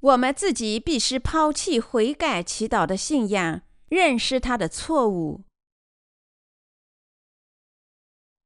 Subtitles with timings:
[0.00, 5.42] 我们自己必须抛弃悔改祈祷的信仰，认识他的错误。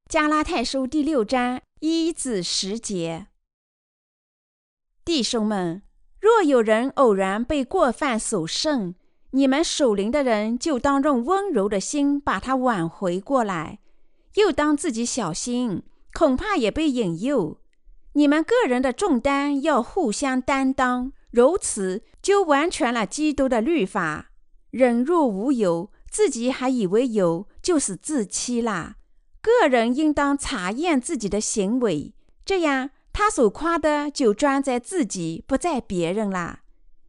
[0.09, 3.27] 加拉太书第六章一至十节，
[5.05, 5.83] 弟兄们，
[6.21, 8.95] 若有人偶然被过犯所胜，
[9.33, 13.81] 你们属灵的人就当用温柔的心把他挽回过来，
[14.37, 15.83] 又当自己小心，
[16.15, 17.59] 恐怕也被引诱。
[18.15, 24.31] 你们个人的重担要互相担当，如此就完全了基督的律法。
[24.71, 28.97] 人若无有，自己还以为有，就是自欺啦。
[29.41, 36.61] 个人应当查验自己的行为，这样他所夸的就专在自己，不在别人啦。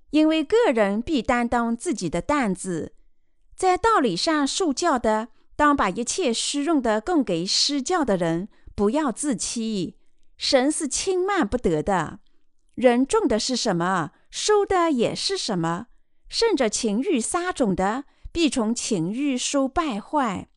[0.09, 2.93] 因为个人必担当自己的担子。
[3.55, 9.97] 在道理上受教的，当把一切虚荣的供给施教的人，不要自欺。
[10.37, 12.19] 神是轻慢不得的。
[12.75, 15.87] 人种的是什么，收的也是什么。
[16.27, 20.49] 顺着情欲撒种的，必从情欲收败坏。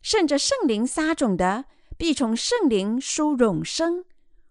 [0.00, 1.66] 顺着圣灵撒种的，
[1.98, 4.04] 必从圣灵收永生。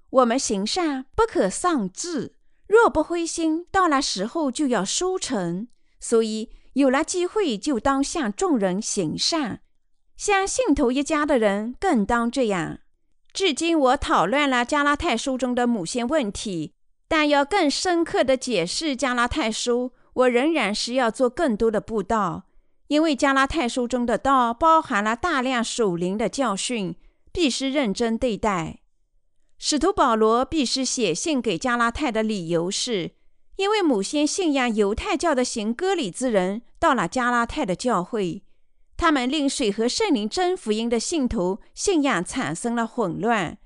[0.09, 2.35] 我们行善不可丧志，
[2.67, 5.67] 若不灰心，到了时候就要收成。
[5.99, 9.61] 所以有了机会，就当向众人行善，
[10.15, 12.79] 向信徒一家的人更当这样。
[13.33, 16.73] 至今我讨论了加拉太书中的某些问题，
[17.07, 22.43] 但要更深刻的解释加拉太书，我仍然是要做更多的布道。
[22.87, 26.95] 因为加拉太书中的道包含了大量属灵的教训，
[27.31, 28.79] 必须认真对待。
[29.57, 33.11] 使徒保罗必须写信给加拉太的理由是，
[33.57, 38.43] 因为某些信仰犹太教的行割礼之人到了加拉太的教会，
[38.95, 43.57] 他们令水和圣灵真福音的信徒信仰产生了混乱，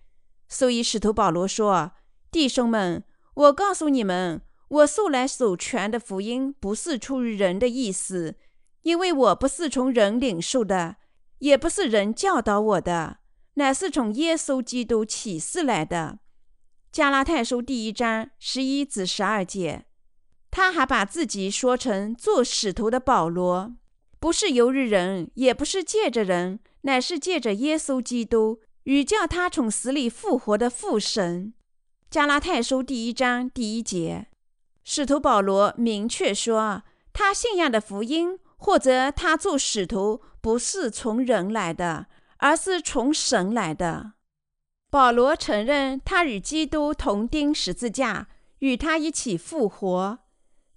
[0.47, 1.91] 所以使徒保罗说
[2.31, 3.03] ：“弟兄们，
[3.41, 8.35] 我告诉你们，我素来所传的福音不是出于人的意思。”
[8.83, 10.95] 因为我不是从人领受的，
[11.37, 13.19] 也不是人教导我的，
[13.53, 16.17] 乃是从耶稣基督启示来的。
[16.91, 19.85] 加拉太书第一章十一至十二节，
[20.49, 23.75] 他还把自己说成做使徒的保罗，
[24.19, 31.53] 不是由于人，也不是借着人，乃是借着耶稣基督与叫他从死里复活的父神。
[32.11, 34.27] 加拉太书第一章第一节，
[34.83, 36.83] 使徒保罗明确说，
[37.13, 38.37] 他信仰的福音。
[38.57, 42.05] 或者他做使徒不是从人来的，
[42.37, 44.11] 而是从神来的。
[44.91, 48.27] 保罗承认他与基督同钉十字架，
[48.59, 50.19] 与他一起复活。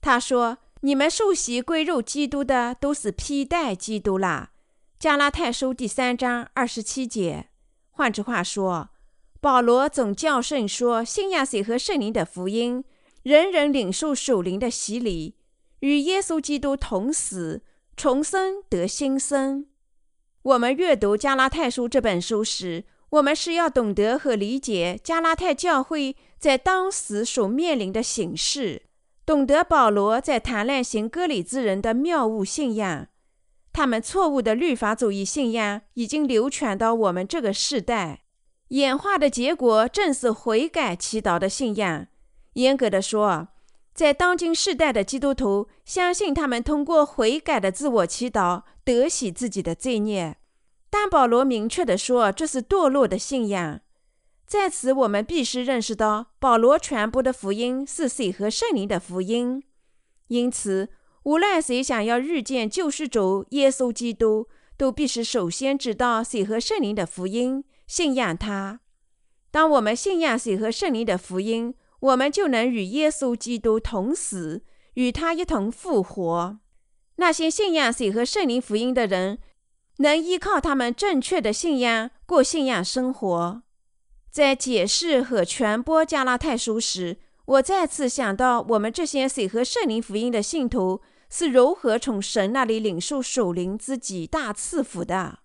[0.00, 4.52] 他说：“你们受洗归入基督的，都是披戴基督啦。”
[4.98, 7.50] 加拉太书第三章二十七节。
[7.90, 8.88] 换句话说，
[9.44, 12.82] 保罗总教圣说，信仰水和圣灵的福音，
[13.22, 15.34] 人人领受属灵的洗礼，
[15.80, 17.62] 与耶稣基督同死。
[17.94, 19.66] 重生得新生。
[20.40, 28.84] 我们阅读加拉太书这本书时，我们是要懂得和理解加拉太教会在当时所面临的形势，
[29.26, 33.08] 懂得保罗在谈论行割礼之人的谬误信仰。
[33.74, 38.23] 他们错误的律法主义信仰已经流传到我们这个时代，
[38.68, 42.06] 演化的结果正是悔改祈祷的信仰。
[42.54, 43.48] 严格的说，
[43.92, 50.36] 在当今世代的基督徒相信，他们通过悔改的自我祈祷得洗自己的罪孽。
[50.90, 53.80] 但保罗明确地说，这是堕落的信仰。
[54.46, 59.62] 在此，我们必须认识到，保罗传播的福音是水和圣灵的福音。
[60.28, 60.90] 因此，
[61.24, 68.80] 无论谁想要遇见救世主耶稣基督，都必须首先知道水和圣灵的福音，信仰他。
[69.52, 74.64] 当我们信仰水和圣灵的福音，我们就能与耶稣基督同死，
[74.94, 76.58] 与他一同复活。
[77.14, 79.38] 那些信仰水和圣灵福音的人，
[79.98, 83.62] 能依靠他们正确的信仰过信仰生活。
[84.28, 91.00] 在解释和传播加拉太书时，我再次想到我们这些水和圣灵福音的信徒
[91.30, 95.43] 是如何从神那里领受属灵之极大赐福的。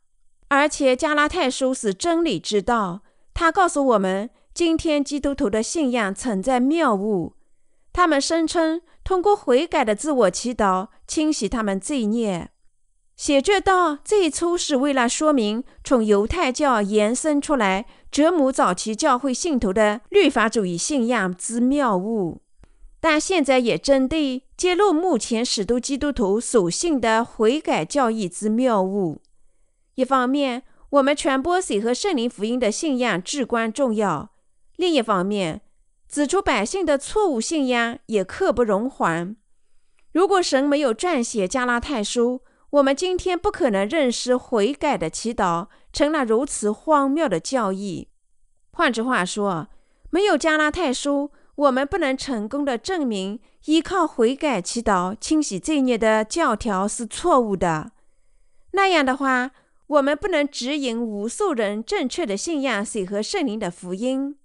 [0.49, 3.01] 而且，加拉太书是真理之道，
[3.33, 4.29] 他告诉我们。
[4.51, 7.35] 今天基督徒的信仰存在谬误，
[7.93, 12.49] 他们声称通过悔改的自我祈祷清洗他们罪孽。
[13.15, 22.41] 写这道最初是为了说明从犹太教延伸出来折磨早期教会信徒的律法主义信仰之谬误，
[22.99, 29.21] 但现在也针对揭露目前许多基督徒所信的悔改教义之谬误。
[29.99, 34.29] 一方面，我们传播水和圣灵福音的信仰至关重要。
[34.77, 35.59] 另一方面，
[36.07, 39.35] 指出百姓的错误信仰也刻不容缓。
[40.13, 48.07] 如果神没有撰写加拉太书，我们今天不可能认识悔改的祈祷成了如此荒谬的教义。
[48.71, 49.67] 换句话说，
[50.11, 57.91] 没有加拉太书，我们不能成功的证明依靠悔改祈祷清洗罪孽的教条是错误的。
[58.71, 59.51] 那样的话，
[59.89, 64.37] 我们不能指引无数人正确的信仰水和圣灵的福音。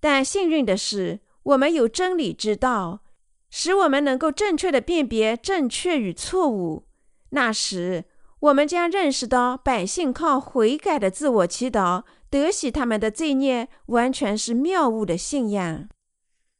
[0.00, 3.02] 但幸运的是，我们有真理之道，
[3.50, 6.86] 使我们能够正确的辨别正确与错误。
[7.30, 8.06] 那时，
[8.40, 15.86] 我们将认识到，百姓靠悔改的自我祈祷得洗他们的罪孽，完全是谬误的信仰。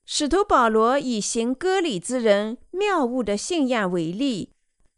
[0.05, 4.53] 使徒保罗以行割礼之人谬误的信仰为例，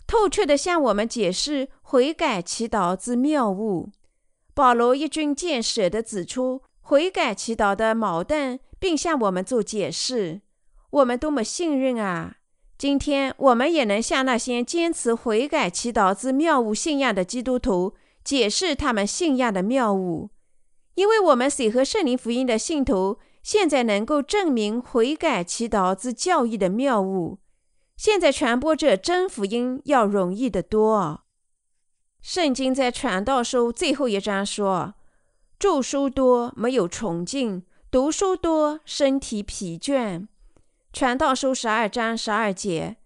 [0.06, 3.88] 透彻地向我们解释悔改祈祷之谬误。
[4.54, 10.40] 保罗一针见血地指出悔改祈祷的矛盾，并向我们做解释。
[10.90, 12.36] 我们多么幸运啊！
[12.78, 20.30] 今天我们也能向那些坚持悔改祈祷之谬误信仰的基督徒解释他们信仰的谬误，
[20.94, 27.40] 因为我们水和圣灵福音的信徒现在能够证明悔改祈祷之教义的谬误。
[27.96, 31.22] 现在传播这真福音要容易得多。
[32.22, 34.94] 圣经在传道书最后一章说
[35.58, 40.26] ：“著书多没有崇敬，读书多身体疲倦。”
[40.92, 42.98] 传道书十二章十二节，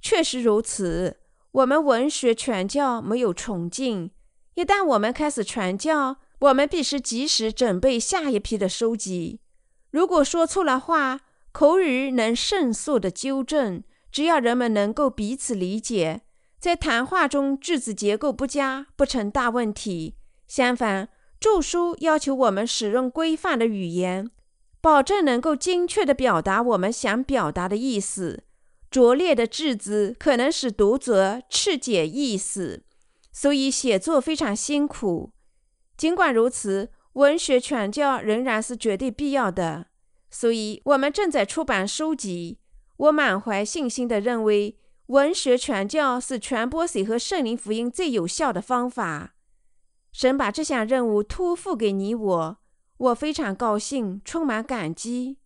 [0.00, 1.16] 确实如此。
[1.52, 4.12] 我们文学传教没有崇敬。
[4.54, 9.40] 一旦我们开始传教，我们必须及时准备下一批的书籍。
[9.90, 11.20] 如果说错了话，
[11.50, 13.82] 口语能迅速的纠正。
[14.12, 16.22] 只要人们能够彼此理解，
[16.60, 20.14] 在谈话中句子结构不佳不成大问题。
[20.46, 21.08] 相反，
[21.40, 24.30] 著书要求我们使用规范的语言。
[24.82, 28.44] 保证能够精确地表达我们想表达的意思。
[28.90, 32.82] 拙劣的句子可能使读者曲解意思，
[33.32, 35.32] 所以写作非常辛苦。
[35.96, 39.86] 尽管如此，文学传教仍然是绝对必要的。
[40.30, 42.58] 所以，我们正在出版书籍。
[42.96, 44.76] 我满怀信心地认为，
[45.10, 49.34] 文学传教是传播水和圣灵福音最有效的方法。
[50.12, 52.58] 神把这项任务托付给你我。
[52.96, 55.38] 我非常高兴，充满感激。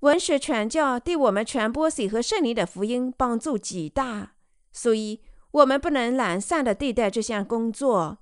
[0.00, 4.32] 文学传教对我们传播水和圣灵的福音帮助极大，
[4.72, 5.22] 所以
[5.52, 8.18] 我们不能懒散地对待这项工作。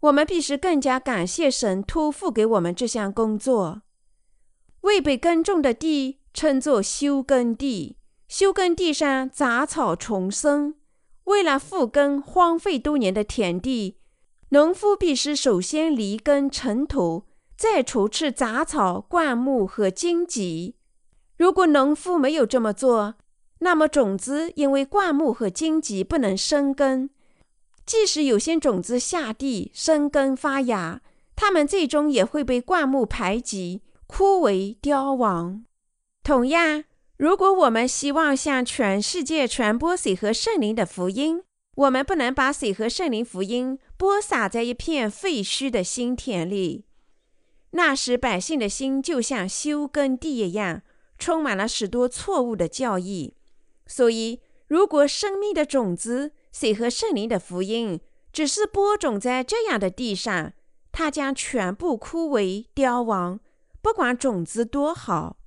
[0.00, 3.82] 我们必须更加感谢神托付给我们这项工作。
[4.80, 7.97] 未被耕种的地称作休耕地，
[8.28, 10.74] 休耕地上杂草丛生。
[11.24, 13.96] 为了复耕荒废多年的田地，
[14.50, 17.24] 农夫必须首先犁耕尘土。
[17.56, 20.76] 再除去杂草、灌木和荆棘。
[21.36, 23.16] 如果农夫没有这么做，
[23.58, 27.10] 那么种子因为灌木和荆棘不能生根。
[27.84, 31.02] 即使有些种子下地生根发芽，
[31.34, 35.64] 它们最终也会被灌木排挤、枯萎凋亡。
[36.22, 36.84] 同样，
[37.18, 41.42] 如果我们希望向全世界传播水和圣灵的福音，
[41.74, 46.84] 我们不能把水和圣灵福音播撒在一片废墟的心田里。
[47.72, 50.82] 那时，百姓的心就像休耕地一样，
[51.18, 53.34] 充满了许多错误的教义。
[53.84, 58.00] 所以，如果生命的种子水和圣灵的福音
[58.32, 60.52] 只是播种在这样的地上，
[60.92, 63.40] 它将全部枯萎凋亡，
[63.82, 65.37] 不管种子多好。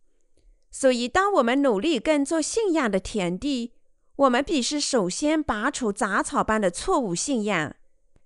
[0.72, 3.74] 所以，当我们努力耕作信仰的田地，
[4.16, 7.76] 我们必须首先拔除杂草般的错误信仰。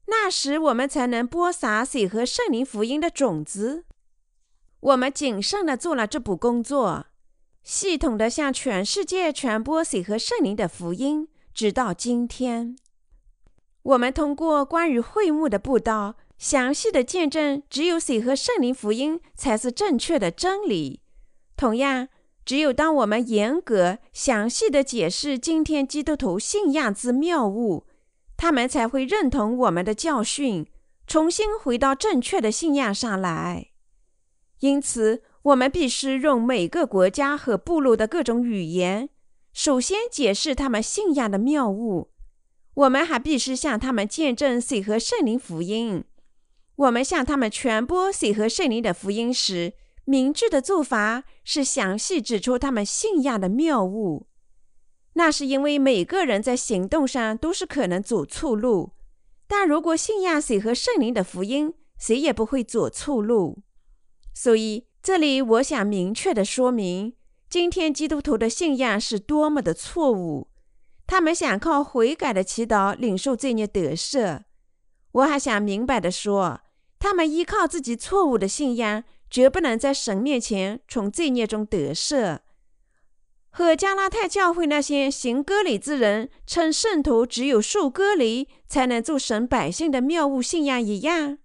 [0.08, 3.86] 那时，我们才能播撒水和圣灵福音的种子。
[4.80, 7.08] 我们谨慎地做了这步工作，
[7.64, 12.78] 系统地向全世界传播水和圣灵的福音，直到今天。
[13.82, 21.02] 我们通过关于会幕的布道，详细的见证，只有水和圣灵福音才是正确的真理。
[21.58, 22.10] 同样，
[22.46, 27.88] 只有当我们严格、详细地解释今天基督徒信仰之谬误。
[28.38, 30.68] 他们才会认同我们的教训，
[31.08, 33.72] 重新回到正确的信仰上来。
[34.60, 39.10] 因此，我们必须用每个国家和部落的各种语言，
[39.54, 42.12] 首先解释他们信仰的谬误。
[42.74, 46.04] 我们还必须向他们见证水和圣灵福音。
[46.76, 49.74] 我们向他们传播水和圣灵的福音时，
[50.06, 54.28] 明智的做法是详细指出他们信仰的谬误。
[55.14, 58.92] 那是因为每个人在行动上都是可能走错路，
[59.48, 63.60] 但如果信仰谁和圣灵的福音，谁也不会走错路。
[64.34, 67.16] 所以，这里我想明确的说明，
[67.50, 70.50] 今天基督徒的信仰是多么的错误。
[71.08, 74.42] 他们想靠悔改的祈祷领受罪孽得赦。
[75.14, 76.60] 我还想明白的说，
[77.00, 82.40] 他们依靠自己错误的信仰，绝不能在神面前从罪孽中得赦。
[83.50, 91.38] 和加拉太教会那些行割礼之人称圣徒只有受割礼才能做神百姓的谬误信仰一样，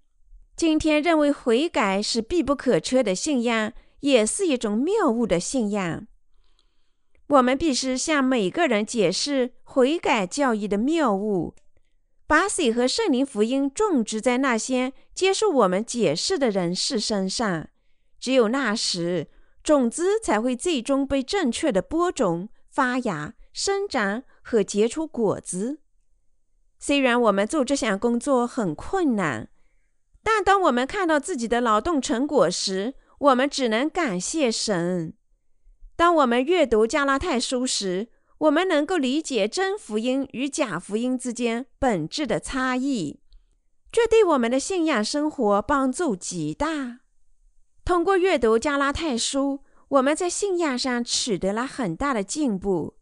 [0.54, 6.06] 今天认为悔改是必不可缺的信仰，也是一种谬误的信仰。
[7.26, 11.56] 我们必须向每个人解释悔改教义的谬误，
[12.28, 17.68] 把水和圣灵福音种植在那些接受我们解释的人士身上，
[18.20, 19.26] 只有那时。
[19.62, 25.80] 种子才会最终被正确的播种、发芽、生长和结出果子。
[26.78, 29.50] 虽然我们做这项工作很困难，
[30.22, 35.12] 但当我们看到自己的劳动成果时，我们只能感谢神。
[35.94, 38.08] 当我们阅读加拉太书时，
[38.38, 43.20] 我们能够理解真福音与假福音之间本质的差异，
[43.92, 47.00] 这对我们的信仰生活帮助极大。
[47.90, 52.94] 通过阅读加拉太书，我们在信仰上取得了很大的进步。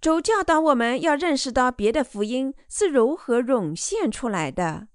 [0.00, 4.88] 主教导我们要认识到别的福音是如何涌现出来的。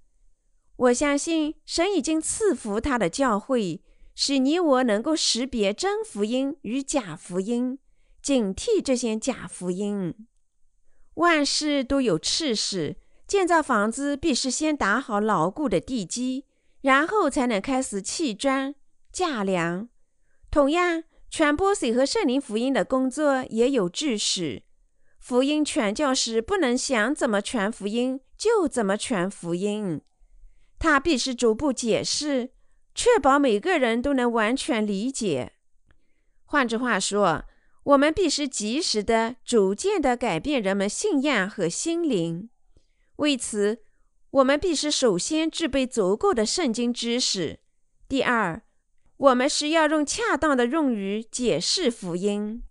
[0.75, 3.81] 我相信神已经赐福他的教会，
[4.13, 7.79] 使你我能够识别真福音与假福音，
[8.21, 10.13] 警惕这些假福音。
[11.13, 16.43] 万事都有次序，建造房子必须先打好牢固的地基，
[16.81, 18.75] 然后才能开始砌砖。
[19.11, 19.89] 架梁，
[20.49, 24.63] 同样，传播水和圣灵福音的工作也有秩序。
[25.19, 30.01] 福音传教士不能想怎么传福音就怎么传福音，
[30.79, 32.51] 他必须逐步解释，
[32.95, 35.51] 确保每个人都能完全理解。
[36.45, 37.43] 换句话说，
[37.83, 42.49] 我们必须及时的、逐渐的改变人们信仰和心灵。
[43.17, 43.83] 为此，
[44.31, 47.59] 我们必须首先具备足够的圣经知识。
[48.07, 48.61] 第二，
[49.21, 52.63] 我们是要用恰当的用语解释福音。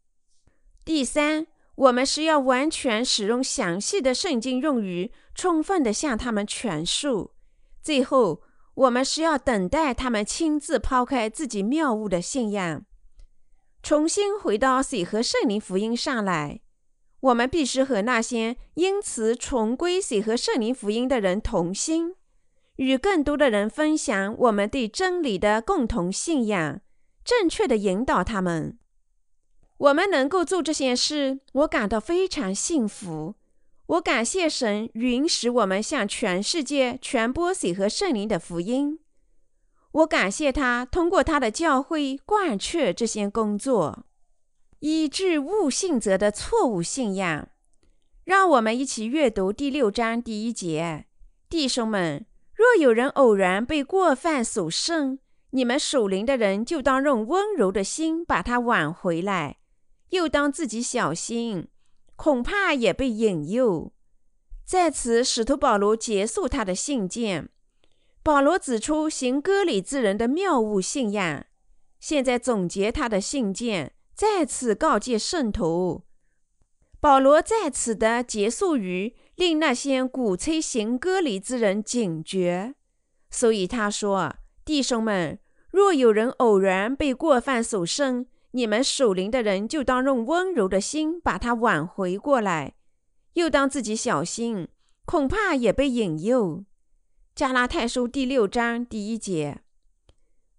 [0.84, 7.30] 第三，我们是要完全使用详细的圣经用语，充分的向他们阐述。
[7.80, 8.42] 最后，
[8.74, 12.84] 我们是要等待他们亲自抛开自己谬误的信仰，
[13.80, 16.60] 重新回到水和圣灵福音上来。
[17.20, 22.16] 我们必须和那些因此重归水和圣灵福音的人同心。
[22.80, 26.80] 与更多的人分享我们对真理的共同信仰，
[27.22, 28.78] 正确的引导他们。
[29.76, 33.34] 我们能够做这些事，我感到非常幸福。
[33.84, 38.98] 我感谢神允许我们向全世界传播水和圣灵的福音。
[39.92, 44.06] 我感谢他通过他的教会贯彻这些工作，
[44.78, 47.46] 以致误信者的错误信仰。
[48.24, 51.04] 让我们一起阅读第六章第一节，
[51.50, 52.24] 弟兄们。
[52.60, 55.18] 若有人偶然被过犯所胜，
[55.52, 59.56] 你们属灵的人就当用温柔的心把他挽回来，
[60.10, 61.68] 又当自己小心，
[62.16, 63.94] 恐怕也被引诱。
[64.66, 67.48] 在此，使徒保罗结束他的信件。
[68.22, 71.46] 保罗指出行割礼之人的谬误信仰，
[71.98, 76.02] 现在总结他的信件，再次告诫圣徒。
[77.00, 79.16] 保罗在此的结束语。
[79.40, 82.74] 令那些鼓吹行割礼之人警觉，
[83.30, 84.34] 所以他说
[84.66, 85.38] ：“弟兄们，
[85.70, 92.74] 若有人偶然被过犯所胜，你们属灵的人就当用温柔的心把他挽回过来，
[93.32, 94.68] 又当自己小心，
[95.06, 96.66] 恐怕也被引诱。”
[97.34, 99.62] 加拉太书第六章第一节。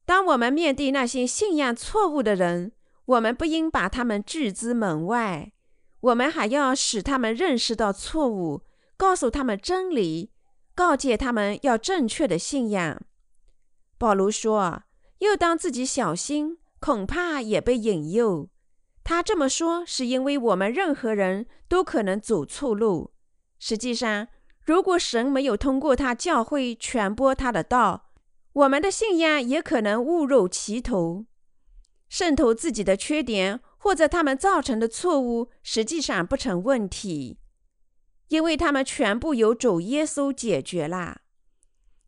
[0.07, 2.71] 当我们面对那些信仰错误的人，
[3.05, 5.51] 我们不应把他们拒之门外，
[5.99, 8.63] 我们还要使他们认识到错误。
[9.01, 10.29] 告诉他们真理，
[10.75, 13.01] 告诫他们要正确的信仰。
[13.97, 14.83] 保罗说
[15.25, 18.47] ：“又当自己小心，恐怕也被引诱。”
[19.03, 23.11] 他这么说是因为我们任何人都可能走错路。
[23.57, 24.27] 实际上，
[24.63, 28.11] 如果神没有通过他教会传播他的道，
[28.53, 31.25] 我们的信仰也可能误入歧途，
[32.07, 37.39] 渗透自己的缺点或者他们造成的错误，实际上不成问题。
[38.31, 41.19] 因为他们全部由主耶稣解决了，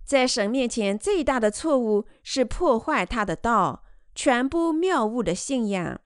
[0.05, 3.83] 在神面前最大的错误是破坏他的道，
[4.15, 5.99] 传播谬误的信仰。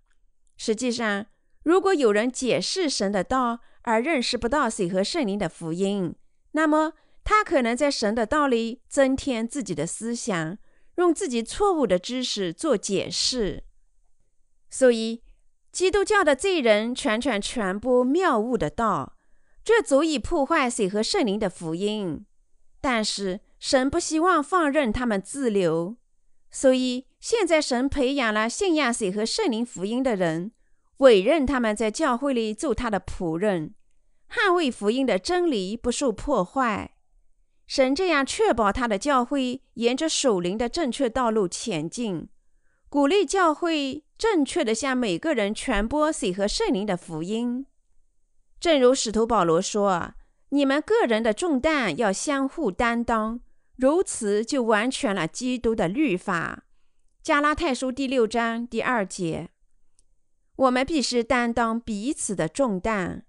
[0.58, 1.28] 实际上，
[1.62, 6.16] 如果有人解释神的道而认识不到水和圣灵的福音，
[6.54, 6.94] 那么
[7.24, 10.58] 他可能在神的道里增添自己的思想，
[10.96, 13.64] 用自己错误的知识做解释。
[14.70, 15.22] 所以。
[15.70, 19.17] 基督教的罪人全权传播谬误的道，
[19.68, 22.26] 这足以破坏水和圣灵的福音。
[22.80, 25.98] 但是神不希望放任他们自流，
[26.50, 30.54] 所以现在神培养了信仰水和圣灵福音的人，
[31.00, 33.76] 委任他们在教会里做他的仆人，
[34.32, 36.96] 捍卫福音的真理不受破坏。
[37.66, 42.30] 神这样确保他的教会沿着属灵的正确道路前进，
[42.88, 44.06] 鼓励教会。
[44.18, 47.68] 正确的向每个人传播水和圣灵的福音，
[48.60, 50.14] 正如使徒保罗说
[50.50, 53.40] ：“你们个人的重担要相互担当，
[53.76, 56.64] 如此就完全了基督的律法。”
[57.22, 59.50] 加拉太书第六章第二节。
[60.56, 63.26] 我们必须担当彼此的重担。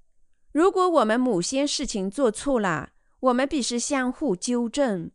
[0.53, 5.11] 如果我们某些事情做错了，我们必须相互纠正。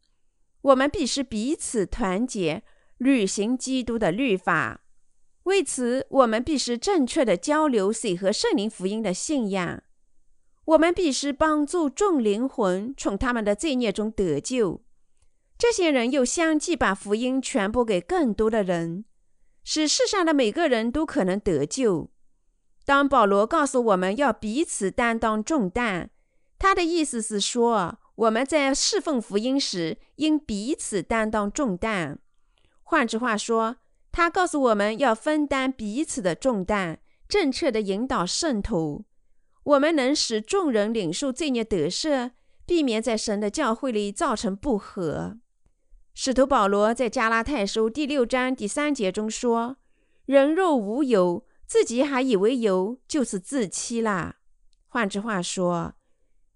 [0.62, 2.64] 我们必须彼此团结，
[2.98, 4.82] 履行基督的律法。
[5.44, 9.82] 为此，我们必须正确的交流水和圣灵福音的信仰。
[10.66, 14.82] 我们必须帮助众灵魂从他们的罪孽中得救。
[15.58, 19.06] 这些人又相继把福音传播给更多的人，
[19.64, 22.10] 使世上的每个人都可能得救。
[22.86, 26.10] 当保罗告诉我们要彼此担当重担，
[26.58, 32.20] 他的意思是说，我们在侍奉福音时应彼此担当重担。
[32.84, 33.78] 换句话说。
[34.16, 39.06] 他告诉我们要分担彼此的重担，正确的引导圣徒。
[39.64, 42.32] 我们能使众人领受罪孽得赦，
[42.66, 45.38] 避免在神的教会里造成不和。
[46.14, 49.78] 使徒保罗在加拉太书第六章第三节中说
[50.26, 54.36] ：“人若无有，自己还以为有，就是自欺啦。”
[54.90, 55.94] 换句话说，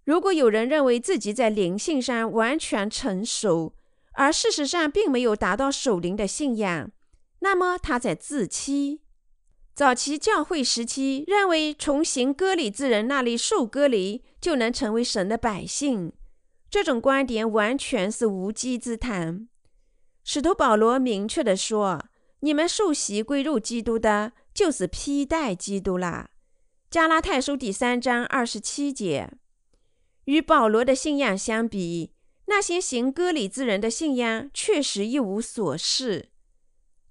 [0.04, 3.74] 如果有人认为自己在灵性上完全成熟，
[4.14, 6.92] 而事实上并没有达到守灵的信仰，
[7.40, 9.02] 那么他在自欺。
[9.78, 16.14] 早期教会时期认为，从行割礼之人那里受割礼就能成为神的百姓，
[16.68, 19.48] 这种观点完全是无稽之谈。
[20.24, 22.04] 使徒保罗明确地说
[22.42, 26.32] ：“你们受洗归入基督的，就是披戴基督啦。”
[26.90, 29.30] 加拉太书第三章二十七节。
[30.26, 32.14] 与保罗的信仰相比，
[32.48, 36.30] 那些行割礼之人的信仰确实一无所事。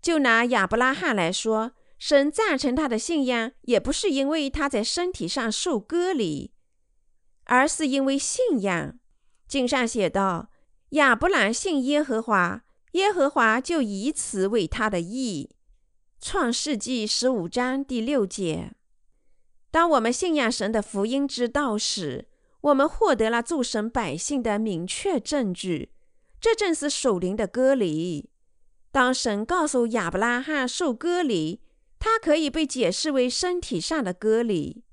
[0.03, 6.53] 就拿亚伯拉罕来说，神赞成他的信仰，也不是因为他在身体上受割礼，
[7.45, 8.99] 而是因为信仰。
[9.49, 10.51] 经上写道
[10.91, 15.51] ：“亚伯兰信耶和华，耶和华就以此为他的义。”
[16.21, 18.73] 创世纪十五章第六节。
[19.71, 22.29] 当我们信仰神的福音之道时，
[22.63, 25.93] 我们获得了诸神百姓的明确证据，
[26.41, 28.31] 这正是属灵的割礼。
[28.91, 31.61] 当神告诉亚伯拉罕受割礼，
[31.99, 34.85] 它可以被解释为身体上的割礼，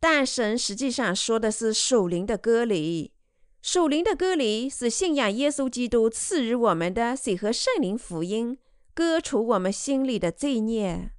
[0.00, 3.12] 但神实际上说的是属灵的割礼。
[3.60, 8.58] 属灵的割礼是信仰耶稣基督赐予我们的水和圣灵福音，
[8.92, 11.10] 割除我们心里的罪孽。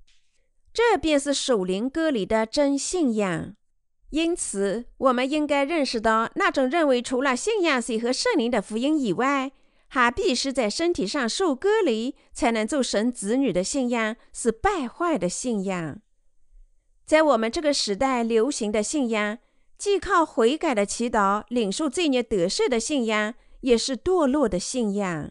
[0.74, 3.56] 这便是属灵割礼的真信仰。
[4.10, 9.52] 因此，我们应该认识到，那种认为除了信仰水和圣灵的福音以外，
[9.94, 16.02] 他必须在身体上受割离，才能做神子女的信仰是败坏的信仰。
[17.06, 19.38] 在我们这个时代流行的信仰，
[19.78, 25.30] 既靠悔改的祈祷领受罪孽得赦的信仰，也是堕落的信仰。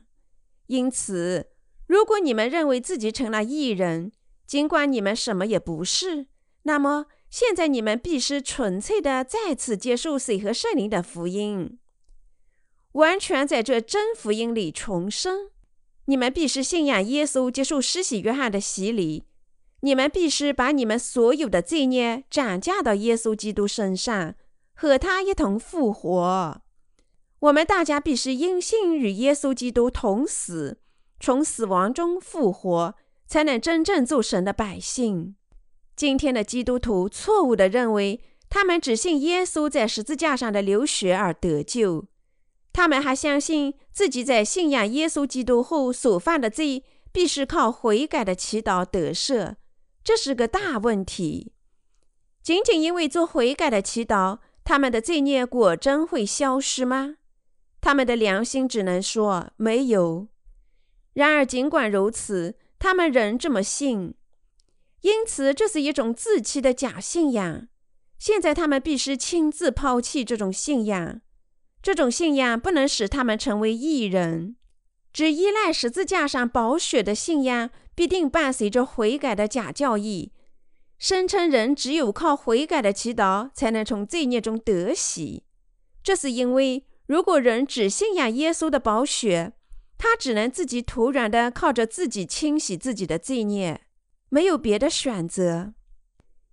[0.69, 1.49] 因此，
[1.89, 4.13] 如果你们认为自己成了异人，
[4.47, 6.29] 尽管你们什么也不是，
[6.63, 11.81] 那么现在你们必须纯粹的再次接受水和圣灵的福音。
[12.93, 15.51] 完全在这真福音里重生，
[16.05, 19.25] 你们必须信仰耶稣，接受施洗约翰的洗礼。
[19.81, 24.35] 你们必须把你们所有的罪孽转嫁到耶稣基督身上，
[24.75, 26.63] 和他一同复活。
[27.41, 30.79] 我们大家必须因信与耶稣基督同死，
[31.19, 32.95] 从死亡中复活，
[33.27, 35.35] 才能真正做神的百姓。
[35.97, 42.05] 今天的基督徒错误地认为，他们只信耶稣在十字架上的流血而得救。
[42.73, 49.57] 他们还相信自己在信仰耶稣基督后所犯的罪，必是靠悔改的祈祷得赦，
[50.03, 51.53] 这是个大问题。
[52.43, 57.17] 仅仅因为做悔改的祈祷，他们的罪孽果真会消失吗？
[57.81, 60.29] 他们的良心只能说没有。
[61.13, 64.15] 然而，尽管如此，他们仍这么信，
[65.03, 67.69] 因此这是一种自欺的假信仰。
[68.19, 71.21] 现在，他们必须亲自抛弃这种信仰。
[71.83, 74.55] 这种信仰不能使他们成为异人，
[75.13, 80.31] 只依赖十字架上宝血的信仰必定伴随着悔改的假教义，
[80.99, 85.43] 声称人只有靠悔改的祈祷才能从罪孽中得洗。
[86.05, 89.53] 这是因为，如果人只信仰耶稣的宝血，
[89.99, 93.81] 他只能自己突然的靠着自己清洗自己的罪孽，
[94.29, 95.75] 没有别的选择，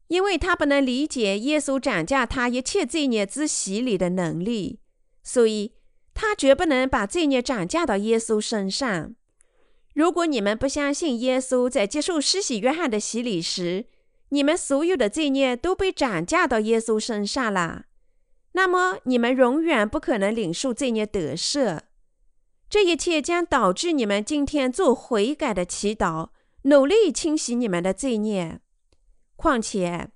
[0.08, 4.80] 因为他不能理解耶稣涨价他一切罪孽之洗礼的能力，
[5.24, 5.74] 所以
[6.14, 9.16] 他绝不能把罪孽涨价到耶稣身上。
[9.94, 13.86] 如果你们不相信耶稣在接受施洗约翰的洗礼时，
[14.30, 17.86] 你们所有的罪孽都被涨价到耶稣身上了，
[18.54, 21.80] 那么你们永远不可能领受罪孽得赦。
[22.70, 26.30] 这一切将导致你们今天做悔改的祈祷，
[26.64, 28.60] 努力清洗你们的罪孽。
[29.36, 30.10] 况且，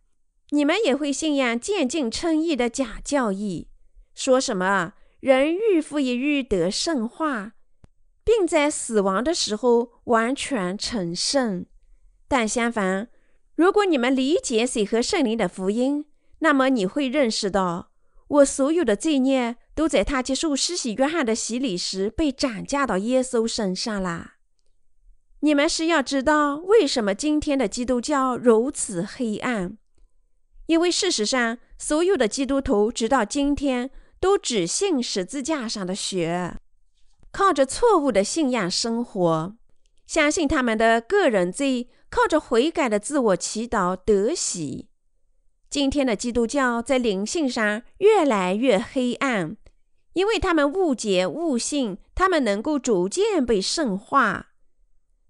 [0.51, 3.67] 你们也会信仰渐进称义的假教义，
[4.13, 7.54] 说什么人日复一日得圣化，
[8.23, 11.65] 并在死亡的时候完全成圣。
[12.28, 13.10] 但相反，
[13.56, 16.06] 如果你们理解水和圣灵的福音，
[16.39, 17.91] 那么你会认识到，
[18.28, 19.58] 我所有的罪孽。
[19.76, 24.36] 都在他接受施洗约翰的洗礼时被转嫁到耶稣身上啦。
[25.39, 29.80] 你们是要知道为什么今天的基督教如此黑暗？
[30.67, 33.89] 因为事实上，所有的基督徒直到今天
[34.23, 36.55] 都只信十字架上的血，
[37.29, 39.53] 靠着错误的信仰生活，
[40.07, 44.88] 相信他们的个人罪，靠着悔改的自我祈祷得喜。
[45.69, 49.57] 今天的基督教在灵性上越来越黑暗。
[50.13, 54.53] 因为他们误解、误信，他们能够逐渐被圣化。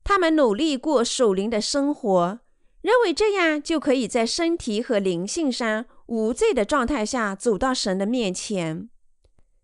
[0.04, 2.42] 他们努力过守灵的生活，
[2.84, 8.88] 认为这样就可以在身体和灵性上无罪的状态下走到神的面前。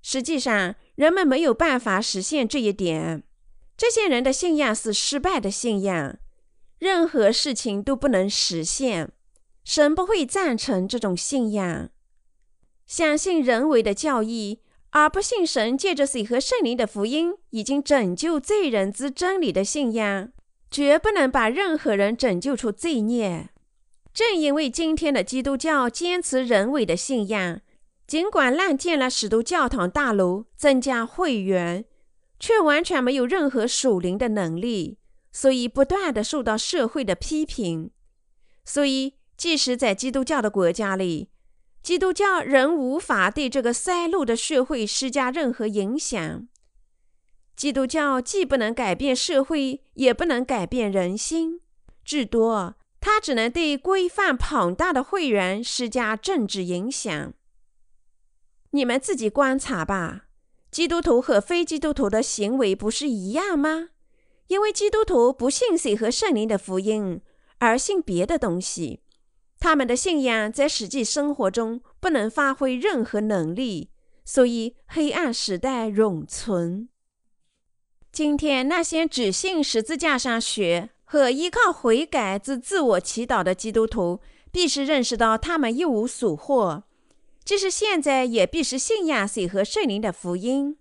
[0.02, 3.24] 实际上，人们没有办法实现这一点。
[3.78, 6.18] 这些人的信仰是失败的信仰，
[6.80, 9.12] 任何事情都不能实现。
[9.64, 11.90] 神不会赞成这种信仰。
[12.88, 14.62] 相信人为的教义。
[14.92, 20.32] 而不信神借着水和圣灵的福音已经拯救罪人之真理的信仰，
[20.72, 23.50] 绝不能把任何人拯救出罪孽。
[24.14, 27.62] 正因为今天的基督教坚持人为的信仰，
[28.08, 31.86] 尽管滥建了许多教堂大楼，增加会员，
[32.40, 34.98] 却完全没有任何属灵的能力，
[35.32, 37.92] 所以不断的受到社会的批评。
[38.66, 41.30] 所以，即使在基督教的国家里，
[41.82, 46.48] 基督教仍无法对这个衰落的社会施加任何影响。
[47.60, 51.60] 基督教既不能改变社会，也不能改变人心，
[52.06, 57.34] 至多它只能对规范庞大的会员施加政治影响。
[58.72, 60.28] 你们自己观察吧，
[60.72, 63.90] 基督徒和非基督徒的行为不是一样吗？
[64.48, 67.20] 因为基督徒不信水和圣灵的福音，
[67.58, 69.02] 而信别的东西。
[69.60, 73.90] 他们的信仰在实际生活中不能发挥任何能力，
[74.24, 76.88] 所以黑暗时代永存。
[78.12, 84.20] 今天那些只信十字架上血和依靠悔改之自我祈祷的基督徒，
[84.52, 86.84] 必须认识到他们一无所获；
[87.46, 90.78] 即使现在，也必须信仰水和圣灵的福音。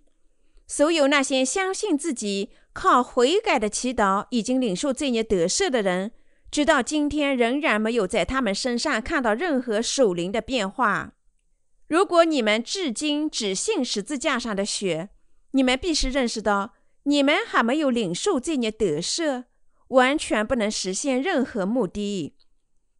[0.67, 6.11] 所有那些相信自己靠悔改的祈祷已经领受罪孽得赦的人。
[6.51, 11.13] 直到今天，仍然没有在他们身上看到任何属灵的变化。
[11.87, 15.09] 如果你们至今只信十字架上的血，
[15.51, 16.73] 你们必须认识到，
[17.09, 19.45] 你们还没有领受罪孽得赦，
[19.87, 22.35] 完全不能实现任何目的。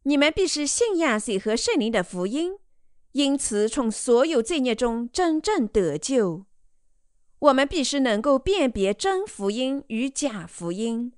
[0.02, 2.54] 你们必须信仰水和圣灵的福音，
[3.12, 6.44] 因此从所有罪孽中真正得救。
[7.38, 11.12] 我们必须能够辨别真福音与假福音。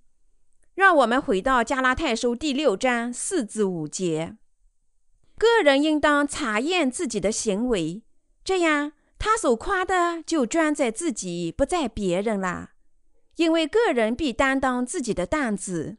[0.75, 4.37] 让我们回到加拉太书第六章四至五节。
[5.39, 8.03] 个人应当查验自己的行为，
[8.45, 12.73] 这样他所夸的就专在自己，不在别人了。
[13.37, 15.97] 因为个人必担当自己的担子。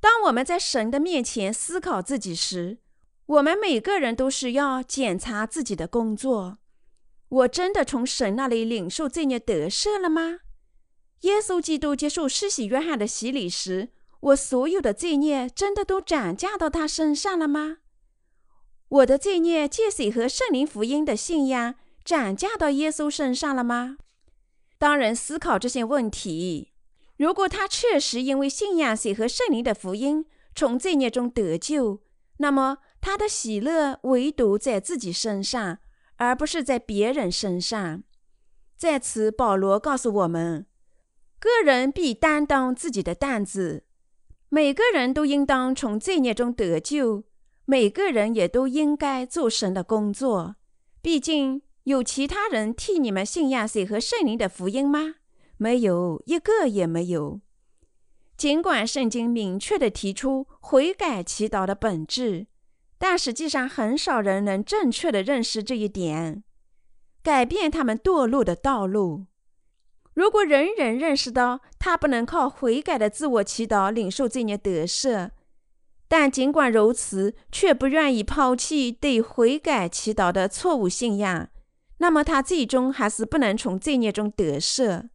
[0.00, 2.78] 当我们在神的面前思考自己时，
[3.26, 6.58] 我们每个人都是要检查自己的工作：
[7.28, 10.40] 我真的从神那里领受罪孽得赦了吗？
[11.20, 13.90] 耶稣基督接受施洗约翰的洗礼时。
[14.20, 17.76] 我所有的罪孽真的都转嫁到他身上了吗？
[18.88, 23.98] 我的罪孽借水和圣灵福音的信仰转嫁到耶稣身上了吗？
[24.84, 26.74] 当人思考这些问题，
[27.16, 32.02] 如果他确实因为信仰水和圣灵的福音从罪孽中得救，
[32.36, 35.78] 那么他的喜乐唯独在自己身上，
[36.16, 38.02] 而不是在别人身上。
[38.76, 40.66] 在此，保罗告诉我们：
[41.38, 43.84] 个人必担当自己的担子。
[44.50, 47.24] 每个人都应当从罪孽中得救，
[47.64, 50.56] 每个人也都应该做神的工作。
[51.00, 55.16] 毕竟有其他人替你们信仰水和圣灵的福音吗？
[55.56, 57.40] 没有，一个也没有。
[58.36, 62.46] 尽管圣经明确地提出悔改祈祷的本质，
[62.98, 66.42] 但实际上很少人能正确地认识这一点，
[67.22, 69.26] 改变他们堕落的道路。
[70.14, 75.30] 如果人人认识到他不能靠悔改的自我祈祷领受罪孽得赦，
[76.08, 81.48] 但尽管如此，却不愿意抛弃对悔改祈祷的错误信仰，
[81.98, 85.08] 那么他最终还是不能从罪孽中得赦，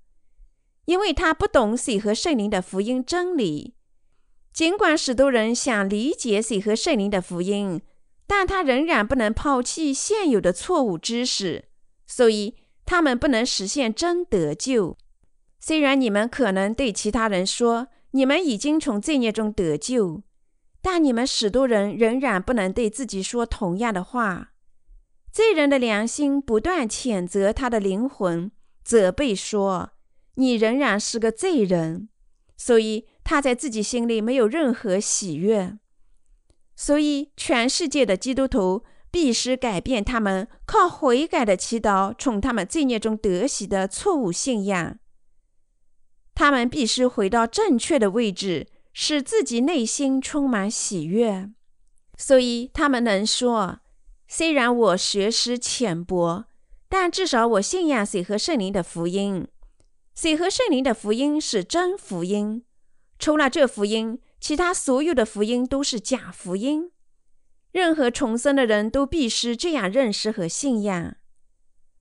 [0.85, 3.75] 因为他不懂水和圣灵的福音真理。
[4.53, 7.81] 尽管许多人想理解水和圣灵的福音，
[8.25, 11.65] 但他仍然不能抛弃现有的错误知识，
[12.05, 12.55] 所以。
[12.85, 14.97] 他们不能实现真得救。
[15.59, 20.23] 虽然你们可能对其他人说你们已经从罪孽中得救，
[20.81, 24.53] 但你们许多人仍然不能对自己说同样的话。
[25.31, 28.51] 罪人的良心不断谴责他的灵魂，
[28.83, 29.91] 责备说
[30.35, 32.09] ：“你仍然是个罪人。”
[32.57, 35.77] 所以他在自己心里没有任何喜悦。
[36.75, 38.83] 所以全世界的基督徒。
[39.11, 44.99] 必须改变他们靠悔改的祈祷从他们罪孽中得喜的错误信仰。
[46.35, 51.49] 他们必须回到正确的位置，使自己内心充满喜悦。
[52.17, 53.79] 所以他们能说
[54.31, 56.45] ：“虽然我学识浅薄，
[56.87, 59.47] 但至少我信仰水和圣灵的福音。
[60.13, 62.63] 水和圣灵的福音是真福音。
[63.17, 66.91] 除了这福音，其他所有的福音都是假福音。”
[67.73, 71.15] 任何重生的人都必须这样认识和信仰。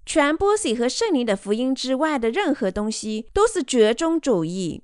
[0.05, 4.83] 传播水和圣灵的福音之外的任何东西都是绝中主义。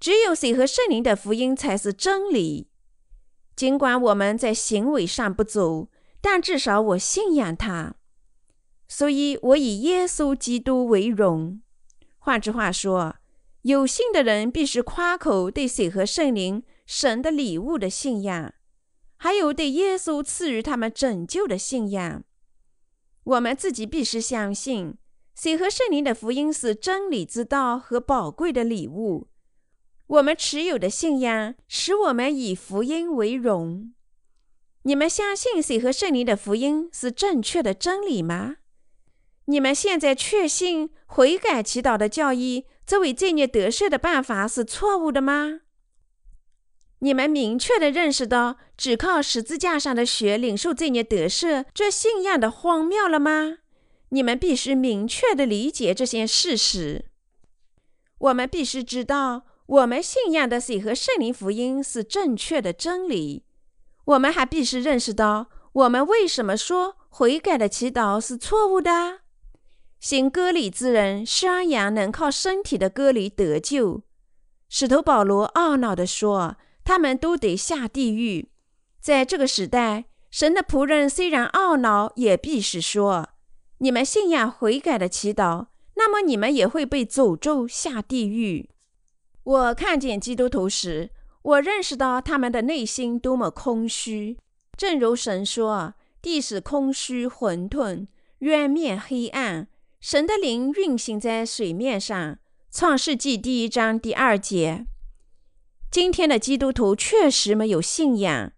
[0.00, 2.70] 只有水和圣灵的福音才是真理。
[3.54, 7.94] 尽管我们在行为上不足，但至少我信仰他，
[8.86, 11.60] 所以我以耶稣基督为荣。
[12.18, 13.16] 换句话说，
[13.62, 18.54] 有信的人必须夸口对水和圣灵、神的礼物的信仰。
[19.16, 22.22] 还有对耶稣赐予他们拯救的信仰，
[23.24, 24.96] 我们自己必须相信，
[25.34, 29.28] 水和圣灵的福音是真理之道和宝贵的礼物。
[30.06, 33.92] 我们持有的信仰使我们以福音为荣。
[34.88, 38.56] 你们相信水和圣灵的福音是正确的真理吗？
[39.44, 45.60] 你们现在确信悔改祈祷的教义作为罪孽得赦的办法是错误的吗？
[47.00, 53.58] 你们明确地认识到只靠十字架上的血领受罪孽得赦这信仰的荒谬了吗？
[54.08, 57.04] 你们必须明确地理解这些事实。
[58.16, 63.44] 我们必须知道，我们信仰的水和圣灵福音是正确的真理。
[64.08, 69.20] 我们还必须认识到，我们为什么说悔改的祈祷是错误的。
[69.98, 74.02] 行割礼之人，山羊能靠身体的割礼得救。
[74.68, 76.56] 使徒保罗懊恼地说。
[76.88, 78.48] 他们都得下地狱。
[78.98, 83.28] 在这个时代，神的仆人虽然懊恼，也必须说
[83.80, 85.66] ：“你们信仰悔改的祈祷，
[85.96, 88.70] 那么你们也会被诅咒下地狱。”
[89.44, 91.10] 我看见基督徒时，
[91.42, 94.36] 我认识到他们的内心多么空虚。
[94.76, 98.06] 正如神说：“地是空虚混沌，
[98.40, 99.68] 渊面黑暗，
[100.00, 102.38] 神的灵运行在水面上。”
[102.70, 104.86] 创世纪第一章第二节。
[105.90, 108.52] 今天的基督徒确实没有信仰。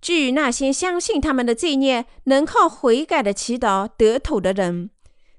[0.00, 4.90] 至于那些相信他们的罪孽能靠悔改的祈祷得土的人，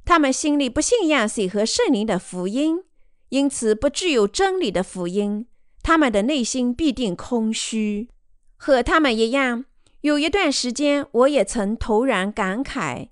[0.05, 2.83] 他们心里不信仰水和圣灵的福音，
[3.29, 5.45] 因此不具有真理的福音。
[5.85, 8.09] 他们的内心必定空虚，
[8.57, 9.65] 和他们一样。
[10.01, 13.09] 有一段时间，我也曾突然感慨，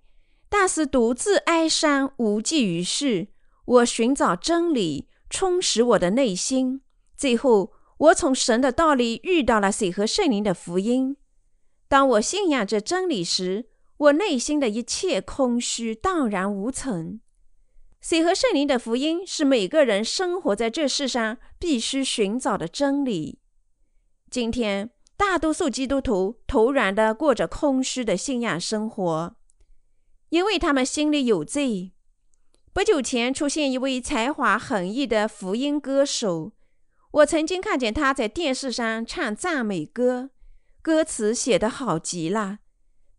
[0.50, 3.28] 但是独自哀伤无济于事。
[3.66, 6.82] 我寻找真理，充实我的内心，
[7.16, 7.74] 最后。
[8.00, 11.16] 我从神的道里遇到了水和圣灵的福音。
[11.88, 17.22] 当我信仰着真理时，我内心的一切空虚荡然无存。
[18.04, 23.39] 水和圣灵的福音是每个人生活在这世上必须寻找的真理。
[24.30, 29.38] 今天，大多数基督徒突然地过着空虚的信仰生活，
[30.32, 31.94] 因为他们心里有罪。
[32.74, 36.52] 不久前，出现一位才华横溢的福音歌手。
[37.12, 40.32] 我曾经看见他在电视上唱赞美歌，
[40.82, 42.60] 歌词写得好极了。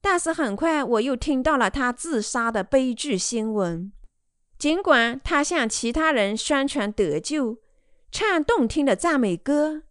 [0.03, 3.90] 但是很快我又听到了他自杀的悲剧新闻。
[4.64, 7.59] 尽管他向其他人宣传得救，
[8.11, 9.83] 唱动听的赞美歌，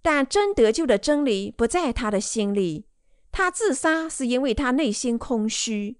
[0.00, 2.86] 但真得救的真理不在他的心里。
[3.30, 5.98] 他自杀是因为他内心空虚。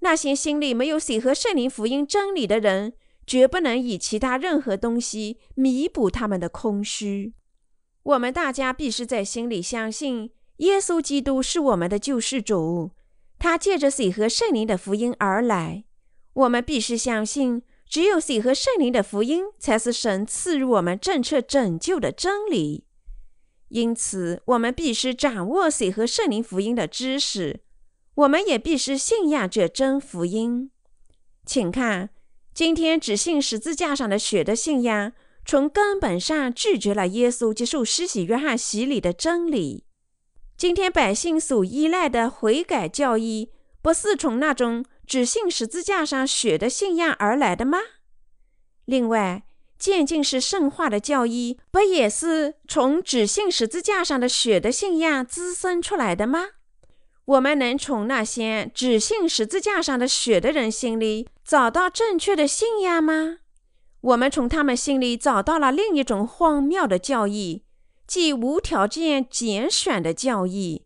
[0.00, 2.92] 那些心里没有水和圣灵福音真理的人，
[3.26, 7.32] 绝不能以其他任何东西弥补他们的空虚。
[8.02, 12.90] 我们大家必须在心里相信，耶稣基督是我们的救世主，
[13.38, 15.84] 他借着水和圣灵的福音而来。
[16.38, 22.84] 我们必须相信，只有水和圣灵的福音才是神赐予我们正确拯救的真理。
[23.70, 27.60] 因此，我们必须掌握水和圣灵福音的知识。
[28.14, 30.70] 我们也必须信仰这真福音。
[31.44, 32.10] 请看，
[32.54, 35.12] 今天只信十字架上的血的信仰，
[35.44, 39.84] 从根本上拒绝了耶稣接受施洗约翰洗礼的真理。
[40.56, 43.50] 今天百姓所依赖的悔改教义，
[43.82, 47.78] 不是从那种只信十字架上血的信仰而来的吗？
[48.84, 49.42] 另外，
[49.78, 56.48] 渐进式圣化的教义，不也是从只信十字架上的血的信仰滋生出来的吗？
[57.24, 63.38] 我们能从那些只信十字架上的血的人心里找到正确的信仰吗？
[64.02, 67.64] 我们从他们心里找到了另一种荒谬的教义，
[68.06, 70.84] 即无条件拣选的教义。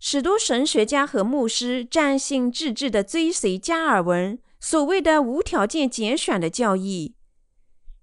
[0.00, 7.14] 许多神学家和牧师专心致志地追随加尔文所谓的无条件拣选的教义，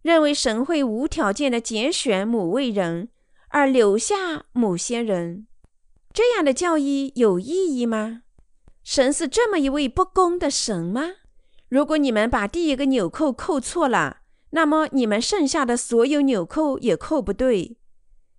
[0.01, 3.09] 认为神会无条件地拣选某位人，
[3.49, 5.47] 而留下某些人。
[6.13, 8.23] 这样的教义有意义吗？
[8.83, 11.13] 神是这么一位不公的神吗？
[11.69, 14.17] 如果你们把第一个纽扣扣错了，
[14.51, 17.77] 那么你们剩下的所有纽扣也扣不对。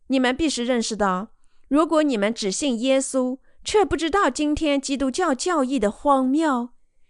[0.07, 1.31] 你们必须认识到，
[1.69, 6.69] 如果你们只信耶稣，却不知道今天基督教教义的荒谬，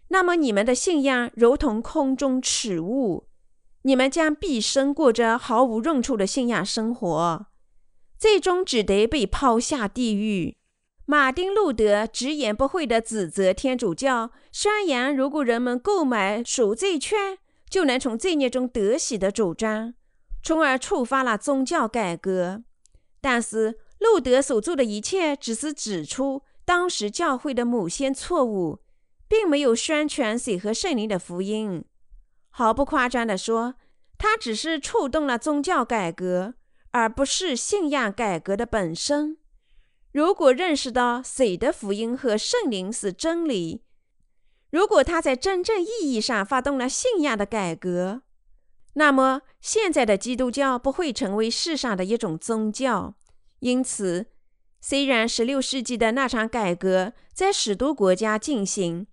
[0.09, 3.29] 那么你们的信仰如同空中耻物，
[3.83, 7.47] 你们将毕生过着毫无用处的信仰生活。
[8.19, 10.57] 最终只得被抛下地狱。
[11.05, 17.37] 马丁·路德直言不讳地指责天主教，宣扬如果人们购买赎罪券，
[17.69, 19.93] 就能从罪孽中得喜的主张，
[20.43, 22.63] 从而触发了宗教改革。
[23.21, 28.81] 但是，路德所做的一切只是指出当时教会的某些错误，
[29.29, 31.85] 并没有宣传水和圣灵的福音。
[32.51, 33.75] 毫不夸张地说，
[34.19, 36.55] 他只是触动了宗教改革。
[36.93, 39.37] 而不是信仰改革的本身。
[40.13, 43.83] 如果认识到谁的福音和圣灵是真理，
[44.71, 48.23] 如果他在真正意义上发动了信仰的改革，
[48.95, 53.15] 那么现在的基督教不会成为世上的一种宗教。
[53.61, 54.27] 因此，
[54.81, 59.07] 虽然16世纪的那场改革在许多国家进行，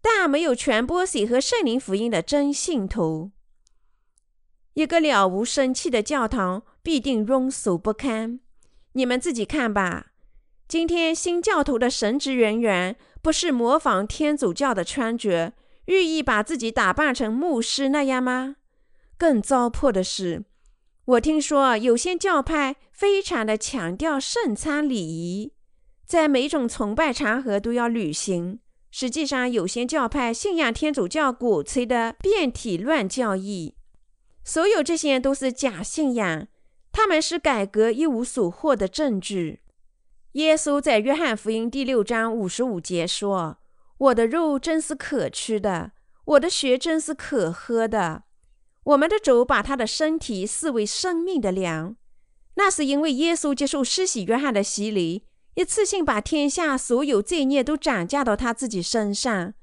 [0.00, 3.30] 但没有传播水和圣灵福音的真信徒。
[4.74, 6.62] 一个了无生气的教堂。
[6.82, 8.40] 必定庸俗不堪。
[8.92, 10.12] 你们自己看吧。
[10.66, 15.52] 今天新教徒的神职人员不是模仿天主教的穿着，
[15.86, 18.56] 寓意把自己打扮成牧师那样吗？
[19.18, 20.44] 更糟粕的是，
[21.04, 25.52] 我听说有些教派非常的强调圣餐礼仪，
[26.06, 28.60] 在每种崇拜场合都要履行。
[28.92, 33.74] 实际上，有些教派信仰天主教鼓吹的变体乱教义，
[34.44, 36.48] 所有这些都是假信仰。
[36.92, 39.60] 他们是改革一无所获的证据。
[40.32, 43.58] 耶稣在约翰福音第六章五十五节说
[43.98, 45.92] ：“我的肉真是可吃的，
[46.24, 48.24] 我的血真是可喝的。”
[48.90, 51.96] 我们的主把他的身体视为生命的粮，
[52.54, 55.24] 那是因为耶稣接受施洗约翰的洗礼，
[55.54, 59.54] 一次性把天下所有罪孽都转嫁到他自己身上，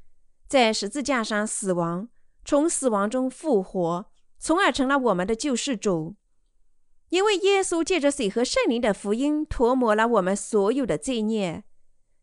[0.47, 2.07] 在十字架上死亡，
[2.45, 4.05] 从死亡中复活，
[4.39, 6.15] 从而成了我们的救世主。
[7.09, 11.65] 因为耶稣借着水和圣灵的福音涂抹了我们所有的罪孽，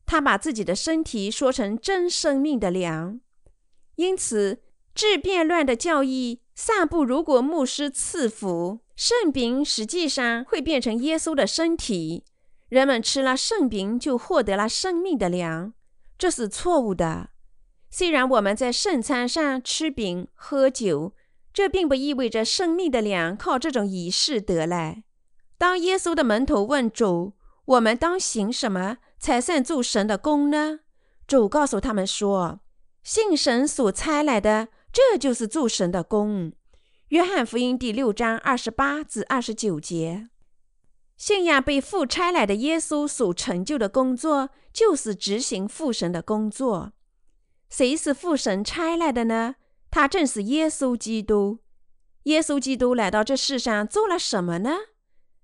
[0.07, 3.21] 他把自己的身体说成真生命的粮。
[3.97, 4.63] 因此，
[4.95, 12.25] 治变乱的教义散布：如果牧师赐福，圣饼实际上会变成耶稣的身体，
[12.69, 15.73] 人们吃了圣饼就获得了生命的粮，
[16.17, 17.31] 这是错误的。
[17.91, 21.15] 虽然我们在圣餐上吃饼喝酒。
[21.55, 25.05] 这并不意味着生命的粮靠这种仪式得来。
[25.57, 27.35] 当耶稣的门徒问主
[27.79, 30.81] ：“我们当行什么才算做神的功呢？”
[31.29, 32.59] 主告诉他们说
[33.05, 36.53] ：“信神所差来的，这就是做神的功。”
[37.11, 40.31] 约翰福音第六章二十八至二十九节。
[41.17, 46.93] 信仰被父差来的耶稣所成就的工作，就是执行父神的工作。
[47.69, 49.57] 谁是父神差来的呢？
[49.91, 51.59] 他正是耶稣基督。
[52.25, 54.71] 耶稣基督来到这世上做了什么呢？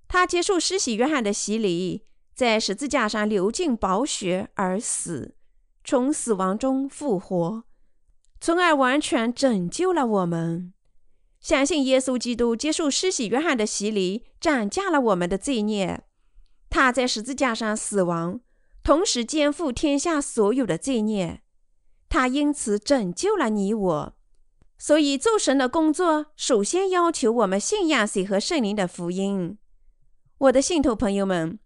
[0.08, 5.36] 他接受施洗约翰的洗礼，在十字架上流尽宝血而死，
[5.84, 7.64] 从死亡中复活，
[8.40, 10.72] 从而完全拯救了我们。
[11.40, 16.04] 相信耶稣基督接受施洗约翰的洗礼，斩价了我们的罪孽。
[16.68, 18.40] 他在十字架上死亡，
[18.82, 21.42] 同时肩负天下所有的罪孽。
[22.08, 24.16] 他因此拯救了你我。
[24.78, 29.58] 所以做神的工作，首先要求我们信仰水和圣灵的福音。
[30.38, 31.58] 我的信徒朋友们。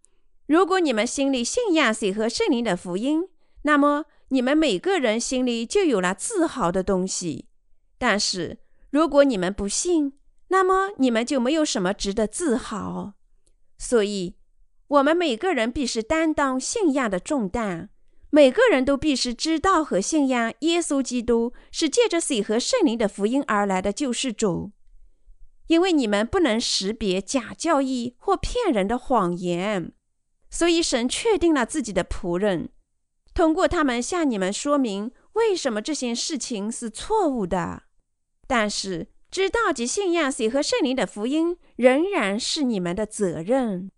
[0.47, 3.29] 如果你们心里信仰谁和圣灵的福音，
[3.62, 4.05] 那么
[4.35, 7.47] 你们每个人心里就有了自豪的东西。
[7.99, 8.59] 但是，
[8.91, 10.14] 如果你们不信，
[10.49, 13.14] 那么你们就没有什么值得自豪。
[13.78, 14.35] 所以，
[14.89, 17.91] 我们每个人必须担当信仰的重担。
[18.30, 24.72] 每个人都必须知道和信仰耶稣基督是借着水和圣灵的福音而来的救世主，
[25.68, 29.93] 因为你们不能识别假教义或骗人的谎言。
[30.51, 32.70] 所以，神确定了自己的仆人，
[33.35, 37.82] 通过他们向你们说明为什么这些事情是错误的。
[38.47, 43.91] 但是，知道及信仰谁和圣灵的福音仍然是你们的责任。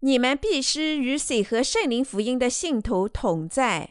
[0.00, 3.90] 你们必须与谁和圣灵福音的信徒同在。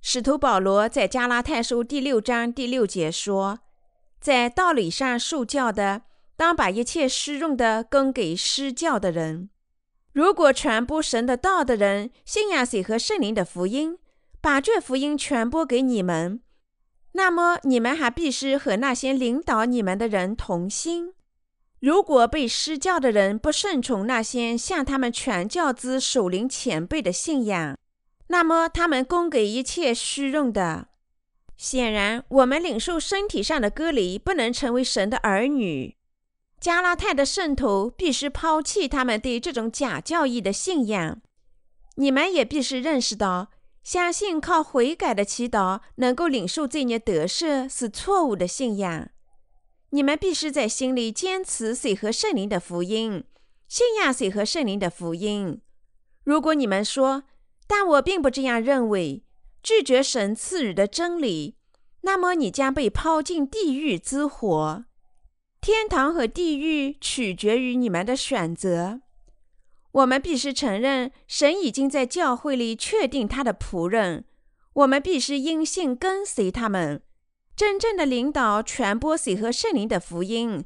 [0.00, 3.60] 使徒保罗在加拉太书第六章第六节说
[4.20, 6.02] ：“在道理上受教的，
[6.36, 9.50] 当把一切施用的供给施教的人。”
[10.12, 13.98] 如果传播神的道的人信仰谁和圣灵的福音，
[14.42, 16.40] 把这福音传播给你们，
[17.12, 21.14] 那么你们还必须和那些领导你们的人同心。
[21.78, 27.78] 如果被施教的人不顺从那些向他们传教之守灵前辈的信仰，
[28.26, 30.88] 那么他们供给一切虚荣的。
[31.56, 35.96] 显然，我们领受身体上的隔离，不能成为神的儿女。
[36.58, 41.20] 加拉太的圣徒必须抛弃他们对这种假教义的信仰。
[41.94, 43.50] 你们也必须认识到，
[43.82, 49.10] 相信靠悔改的祈祷能够领受罪孽得赦是错误的信仰。
[49.90, 53.24] 你们必须在心里坚持水和圣灵的福音，
[53.68, 55.60] 信仰水和圣灵的福音。
[56.24, 57.24] 如果你们说，
[57.66, 59.24] 但我并不这样认为，
[59.62, 61.56] 拒绝神赐予的真理，
[62.02, 64.84] 那么你将被抛进地狱之火。
[65.60, 69.00] 天堂和地狱取决于你们的选择。
[69.92, 74.24] 我们必须承认，神已经在教会里确定他的仆人。
[74.72, 77.02] 我们必须因信跟随他们。
[77.54, 80.64] 真正的领导传播水和圣灵的福音。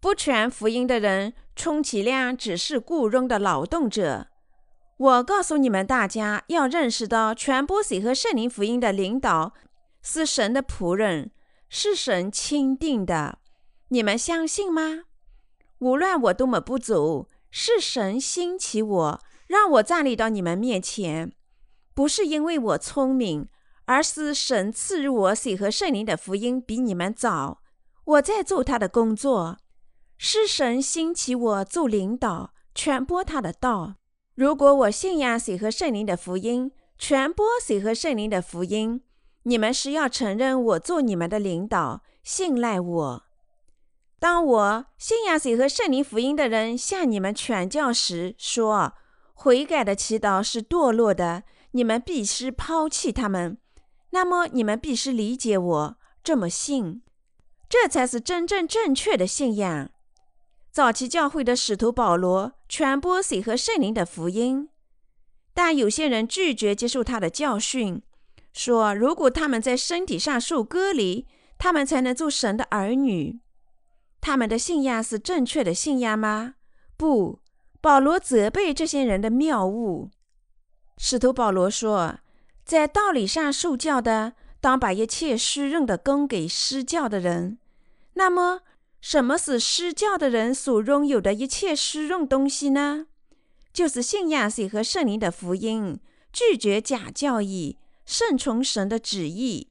[0.00, 4.28] 不传福音的人，充其量只是雇佣的劳动者。
[4.96, 9.52] 我告诉你们，大家要认识到，传播水和圣灵福音的领导
[10.00, 11.32] 是神的仆人，
[11.68, 13.38] 是神钦定的。
[13.88, 15.02] 你们相信吗？
[15.80, 21.32] 无论我多么不足，是神兴起我，让我站立到你们面前，
[21.94, 23.48] 不是因为我聪明，
[23.86, 27.60] 而是神赐予我水和圣灵的福音比你们早。
[28.04, 29.58] 我在做他的工作，
[30.16, 33.94] 是神兴起我做领导，传播他的道。
[34.34, 39.02] 如果我信仰水和圣灵的福音，传播水和圣灵的福音，
[39.42, 43.24] 你们是要承认我做你们的领导，信赖我。
[44.20, 48.92] 当我信仰水和圣灵福音的人向你们传教时，说
[49.32, 53.56] 悔改的祈祷是堕落的，你们必须抛弃他们。
[54.10, 57.00] 那么你们必须理解我这么信，
[57.66, 59.88] 这才是真正正确的信仰。
[60.70, 64.68] 早期教会的使徒保罗传播水和圣灵的福音，
[65.54, 68.02] 但有些人拒绝接受他的教训，
[68.52, 73.40] 说如果他们在身体上受割离，他们才能做神的儿女。
[74.20, 76.54] 他们的信仰是正确的信仰吗？
[76.96, 77.40] 不，
[77.80, 80.10] 保罗责备这些人的谬误。
[80.98, 82.18] 使徒保罗说，
[82.64, 87.58] 在道理上受教的，当把一切虚用的供给施教的人。
[88.14, 88.60] 那么，
[89.00, 93.06] 什么是施教的人所拥有的一切虚用东西呢？
[93.72, 95.98] 就是信仰谁和圣灵的福音，
[96.30, 99.68] 拒绝假教义，顺从神的旨意。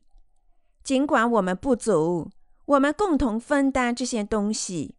[0.84, 2.32] 尽管我们不足。
[2.70, 4.96] 我们共同分担这些东西。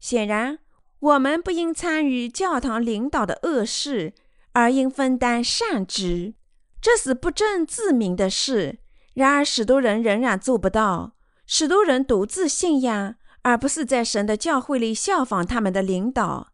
[0.00, 0.58] 显然，
[0.98, 4.14] 我们不应参与教堂领导的恶事，
[4.52, 6.34] 而应分担善职。
[6.80, 8.80] 这是不正自明的事。
[9.14, 11.12] 然而，许多人仍然做不到。
[11.46, 16.48] 许多人独自信仰，而不是在神的教会里效仿他们的领导。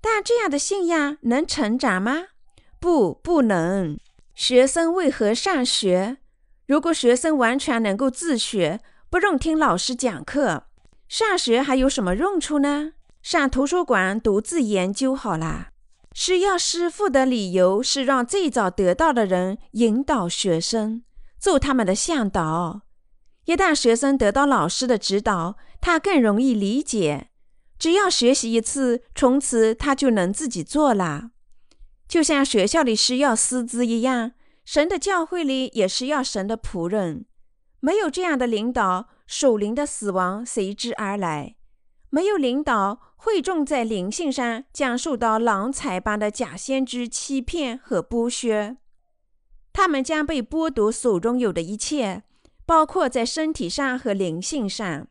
[0.00, 2.24] 但这样的信仰能成长吗？
[2.80, 3.96] 不，不能。
[4.34, 6.16] 学生为何上学？
[6.66, 8.80] 如果学生完全能够自学，
[9.12, 10.68] 不用听老师讲课，
[11.06, 12.94] 上学还有什么用处呢？
[13.20, 15.68] 上图书馆独自研究好了。
[16.14, 21.02] 需要师傅的理由是让最早得到的人引导学生，
[21.38, 22.80] 做他们的向导。
[23.44, 27.28] 一旦学生得到老师的指导，他更容易理解。
[27.78, 31.32] 只要学习一次，从此他就能自己做了。
[32.08, 34.32] 就像学校里需要师资一样，
[34.64, 37.26] 神的教会里也需要神的仆人。
[37.84, 41.56] 没有这样的领导，属灵的死亡随之而来。
[42.10, 48.76] 没有领导，会众在灵性上将受到狼才般的假先知欺骗和剥削，
[49.72, 52.22] 他们将被剥夺所拥有的一切，
[52.64, 55.08] 包括在身体上和灵性上。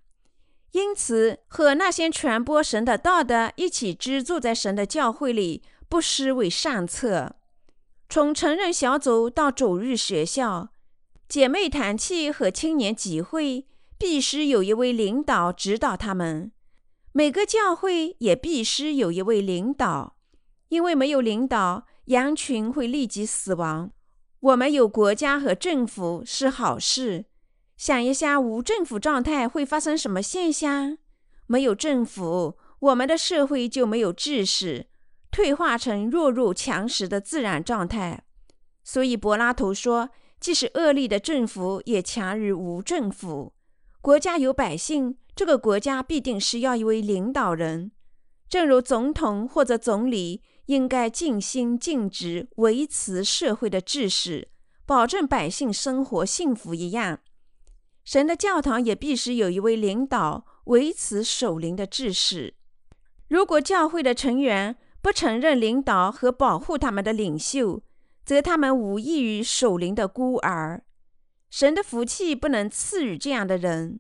[0.72, 7.36] 因此，和那些传播神的道的一起居住在神的教会里，不失为上策。
[8.08, 10.70] 从成人小组到主日学校。
[11.32, 13.66] 姐妹团契和青年集会
[13.98, 16.52] 必须有一位领导指导他们，
[17.14, 20.18] 每个教会也必须有一位领导，
[20.68, 23.94] 因为没有领导，羊群会立即死亡。
[24.42, 27.24] 我们有国家和政府是好事，
[27.78, 30.98] 想一下无政府状态会发生什么现象？
[31.48, 34.88] 没有政府，我们的社会就没有知识，
[35.32, 38.26] 退化成弱肉强食的自然状态。
[38.84, 40.10] 所以柏拉图说。
[40.42, 43.54] 即使恶劣的政府也强于无政府。
[44.02, 47.92] 国家有百姓，这个国家必定是要一位领导人，
[48.50, 54.50] 正如总统或者总理应该尽心尽职维持社会的秩序，
[54.88, 57.20] 保证百姓生活幸福一样。
[58.04, 62.56] 神的教堂也必须有一位领导维持守灵的秩序。
[63.28, 67.84] 如果教会的成员不承认领导和保护他们的领袖，
[68.24, 70.84] 则他们无异于守灵的孤儿，
[71.50, 74.00] 神的福气不能赐予这样的人。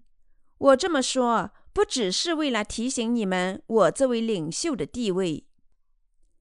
[0.57, 5.45] 我这么说，不只是为了提醒你们我这位领袖的地位，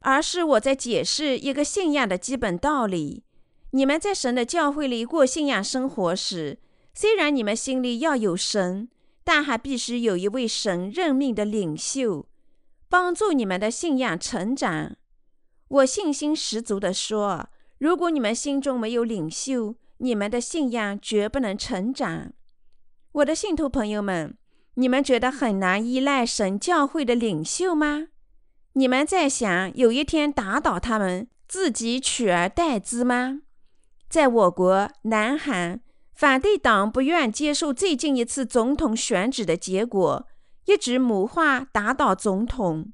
[0.01, 3.25] 而是我在解释一个信仰的基本道理。
[3.71, 6.59] 你们在神的教会里过信仰生活时，
[6.93, 8.91] 虽然你们心里要有神，
[9.25, 12.27] 但还必须有一位神任命的领袖，
[12.89, 14.97] 帮助你们的信仰成长。
[15.69, 17.49] 我信心十足地说。
[17.81, 22.31] 如果你们心中没有领袖，你们的信仰绝不能成长。
[23.13, 24.37] 我的信徒朋友们，
[24.75, 28.09] 你们觉得很难依赖神教会的领袖吗？
[28.75, 33.41] 你们在想有一天打倒他们，自己取而代之吗？
[34.11, 35.81] 在我国南韩，
[36.13, 40.27] 反对党不愿接受最近一次总统选举的结果，
[40.67, 42.93] 一直谋划打倒总统。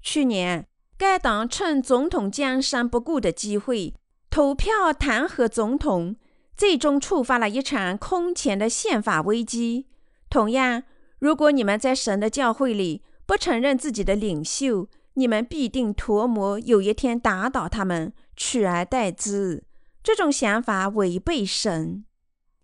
[0.00, 0.66] 去年，
[0.96, 3.92] 该党趁总统江山不顾的机会。
[4.32, 6.16] 投票弹劾总统，
[6.56, 9.88] 最终触发了一场空前的宪法危机。
[10.30, 10.84] 同样，
[11.18, 19.64] 如果你们在神的教会里不承认自己的领袖，你们必定图谋有一天打倒他们，取而代之。
[20.02, 22.06] 这种想法违背神。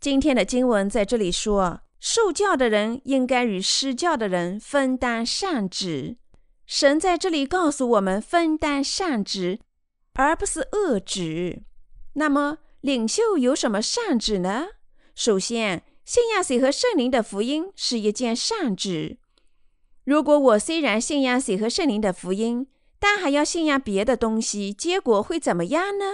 [0.00, 6.16] 今天的经文在这里说，受教的人应该与施教的人分担善职。
[6.64, 9.60] 神在这里告诉我们，分担善职。
[10.18, 11.62] 而不是恶旨。
[12.14, 14.66] 那么，领袖有什么善旨呢？
[15.14, 19.18] 首先，信仰谁和圣灵的福音是一件善旨。
[20.04, 22.66] 如果我虽然信仰谁和圣灵的福音，
[22.98, 26.04] 但还要信仰别的东西，结果会怎么样呢？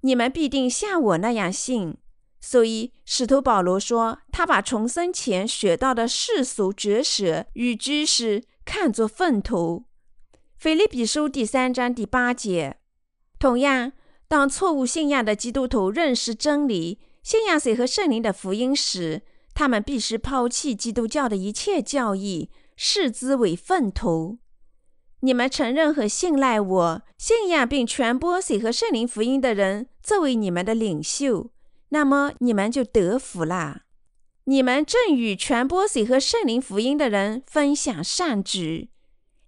[0.00, 1.98] 你们必定像我那样信。
[2.40, 9.84] 所以，使徒保罗说，他把重生前学到的世俗哲学与知识看作粪土。
[10.56, 12.77] 腓立比书第三章第八节。
[13.38, 13.92] 同样，
[14.26, 19.22] 当错误信仰的基督徒认识真理、信仰谁和圣灵的福音时，
[19.54, 24.38] 他们必须抛弃基督教的一切教义，视之为粪土。
[25.20, 31.50] 你们承认和信赖我，信仰并传播谁和圣灵福音的人作为你们的领袖，
[31.88, 33.82] 那么你们就得福了。
[34.44, 38.90] 你们正与传播谁和圣灵福音的人分享善举。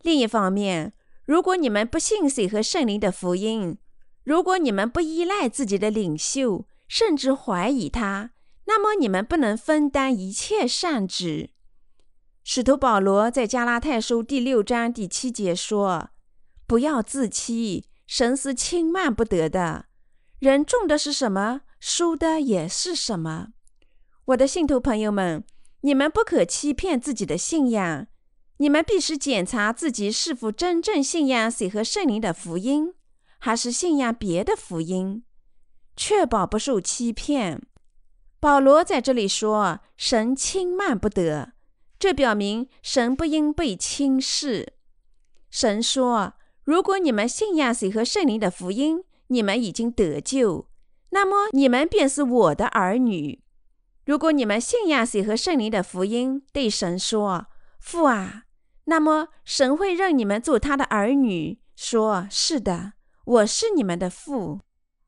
[0.03, 0.93] 另一方面，
[1.31, 3.79] 如果你们不信谁和圣灵的福音，
[4.25, 8.33] 如果你们不依赖自己的领袖，甚至怀疑他，
[8.65, 11.51] 那么你们不能分担一切善职。
[12.43, 16.11] 使徒保罗在加拉太书第六章第七节说
[16.67, 19.85] ：“不要自欺，神是轻慢不得的。
[20.41, 23.51] 人种的是什么，收的也是什么。”
[24.27, 25.45] 我的信徒朋友们，
[25.83, 28.09] 你们不可欺骗自己的信仰。
[28.61, 32.93] 你们必须检查自己是否真正信仰谁和圣灵的福音，
[33.39, 35.25] 还是信仰别的福音，
[35.97, 37.63] 确保不受欺骗。
[38.39, 41.53] 保罗在这里说：“神轻慢不得。”
[41.99, 44.75] 这表明神不应被轻视。
[45.51, 46.35] 神说
[46.65, 50.69] ：“如果你们信仰水和圣灵的福音，你们已经得救，
[51.11, 53.43] 那么你们便是我的儿女。
[54.05, 57.47] 如果你们信仰水和圣灵的福音，对神说
[57.81, 58.45] ：“父啊”，
[58.91, 64.63] 那么神会认你们做他的儿女，说：“是的，我是你们的父。”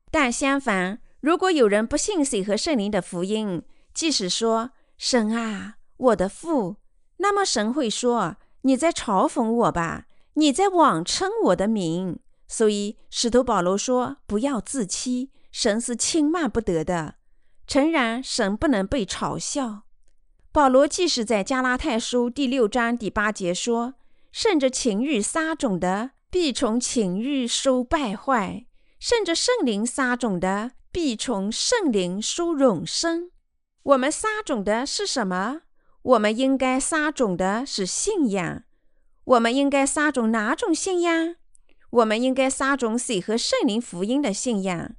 [0.09, 3.61] 但相反，如果有人不信水和圣灵的福音，
[3.93, 6.77] 即使说：“神啊，我的父”，
[7.19, 10.05] 那么神会说：“你在嘲讽我吧？
[10.35, 12.17] 你在妄称我的名。”
[12.47, 17.15] 所以，使徒保罗说：“不要自欺，神是轻慢不得的。
[17.67, 19.81] 诚然，神不能被嘲笑。”
[20.53, 23.95] 保罗即使在加拉太书第六章第八节说
[24.31, 28.67] ：“甚至情欲撒种的，必从情欲收败坏；
[28.99, 33.31] 甚至圣灵撒种的，必从圣灵收永生。”
[33.81, 35.61] 我们撒种的是什么？
[36.03, 38.61] 我们应该撒种的是信仰。
[39.23, 41.35] 我们应该撒种哪种信仰？
[41.89, 44.91] 我们应该撒种水和圣灵福音的信仰。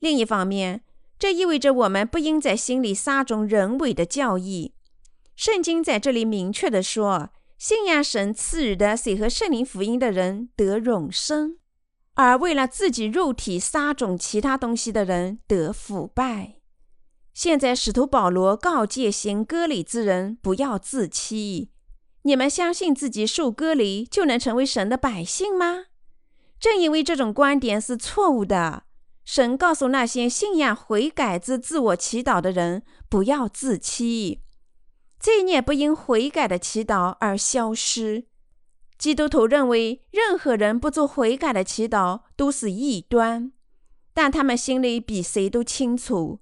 [0.00, 0.82] 另一方面，
[1.20, 4.72] 这意味着我们不应在心里撒种人为的教义。
[5.38, 11.58] 圣经在这里明确地说，信仰神赐予的水和圣灵福音的人得永生，
[12.14, 16.56] 而为了自己肉体撒种其他东西的人得腐败。
[17.32, 21.70] 现在，使徒保罗告诫行割礼之人不要自欺。
[22.22, 25.84] 你们相信自己受割礼就能成为神的百姓吗？
[26.58, 28.82] 正因为这种观点是错误的，
[29.24, 34.40] 神告诉那些信仰悔改之自我祈祷的人不要自欺，
[35.18, 38.26] 罪孽不因悔改的祈祷而消失。
[38.96, 43.52] 基督徒认为任何人不做悔改的祈祷都是异端，
[44.12, 46.40] 但他们心里比谁都清楚，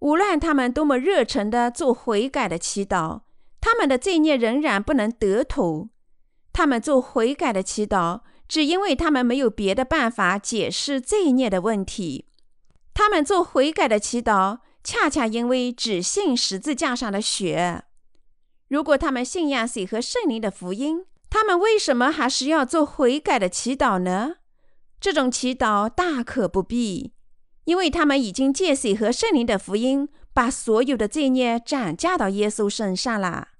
[0.00, 3.22] 无论他们多么热诚地做悔改的祈祷，
[3.60, 5.88] 他们的罪孽仍然不能得土。
[6.52, 8.20] 他们做悔改的祈祷。
[8.46, 12.26] 只因为他们没有别的办法解释罪孽的问题，
[12.92, 17.84] 他们做悔改的祈祷，恰恰因为只信十字架上的血。
[18.74, 24.38] 如果他们信仰水和圣灵的福音，他们为什么还是要做悔改的祈祷呢？
[25.00, 27.12] 这种祈祷大可不必，
[27.66, 33.50] 因为他们已经借水和圣灵的福音，把所有的罪孽转嫁到耶稣身上了。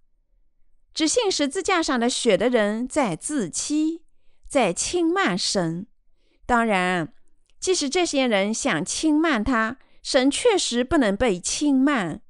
[0.92, 4.02] 只信十字架上的血的人在自欺。
[4.48, 5.86] 在轻慢神，
[6.44, 7.12] 当然，
[7.60, 12.20] 即使这些人想轻慢他，神确实不能被轻慢。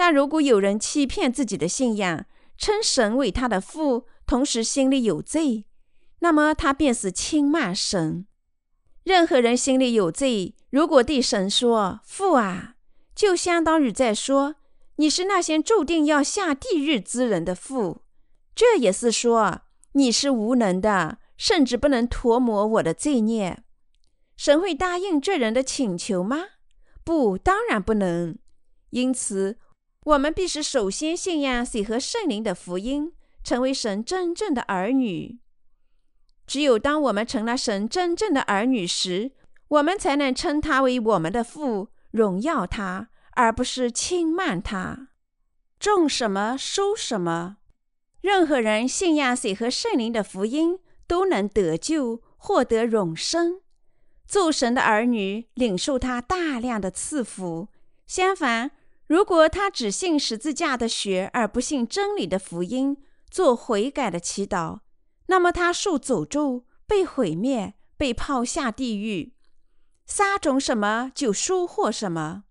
[0.00, 2.24] 但如果有人欺骗自己的信仰，
[2.56, 5.66] 称神为他的父，同时心里有罪，
[6.20, 8.26] 那么他便是轻慢神。
[9.04, 12.76] 任何人心里有罪，如果对神说“父啊”，
[13.14, 14.54] 就相当于在说
[14.96, 18.00] 你是那些注定要下地狱之人的父。
[18.54, 19.60] 这也是说
[19.92, 21.18] 你是无能的。
[21.36, 23.62] 甚至不能涂抹我的罪孽，
[24.34, 26.38] 神会答应这人的请求吗？
[27.04, 28.38] 不，当然不能。
[28.90, 29.58] 因此，
[30.10, 33.12] 我们必须首先信仰水和圣灵的福音，
[33.44, 35.38] 成为神真正的儿女。
[36.46, 39.32] 只有当我们成了神真正的儿女时，
[39.68, 45.08] 我们才能称他为我们的父，荣耀他，而不是轻慢他。
[45.78, 47.58] 种什么收什么。
[48.20, 50.78] 任何人信仰水和圣灵的福音。
[51.10, 53.62] 都能得救，获得永生，
[54.28, 57.66] 做神的儿女，领受他大量的赐福。
[58.06, 58.70] 相反，
[59.10, 62.96] 如果他只信十字架的血，而不信真理的福音，
[63.28, 64.82] 做悔改的祈祷，
[65.26, 69.34] 那么他受诅咒，被毁灭，被抛下地狱。
[70.06, 72.44] 撒种什么，就收获什么。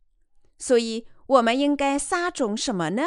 [0.57, 3.03] 所以，我们应该撒种什么呢？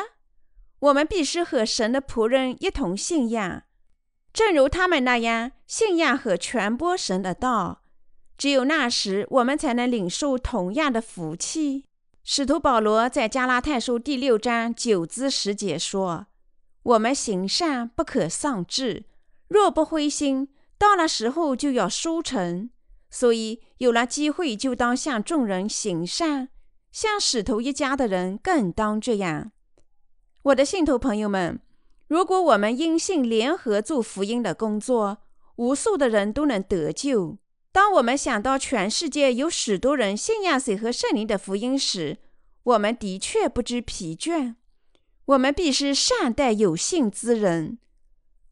[0.78, 3.64] 我们必须和神的仆人一同信仰。
[4.32, 7.82] 正如他们那样信仰和传播神的道，
[8.38, 11.84] 只有那时，我们才能领受同样的福气。
[12.24, 16.26] 使徒保罗在加拉太书第六章九至十节说
[16.84, 19.06] ：“我们行善不可丧志，
[19.48, 20.48] 若不灰心，
[20.78, 22.70] 到了时候就要收成。
[23.10, 26.50] 所以有了机会，就当向众人行善，
[26.92, 29.50] 像使徒一家的人更当这样。”
[30.44, 31.60] 我的信徒朋友们。
[32.08, 35.18] 如果我们因信联合做福音的工作，
[35.56, 37.38] 无数的人都能得救。
[37.72, 42.18] 当我们想到全世界有许多人信仰水和圣灵的福音时，
[42.62, 44.54] 我们的确不知疲倦。
[45.24, 47.78] 我们必须善待有信之人，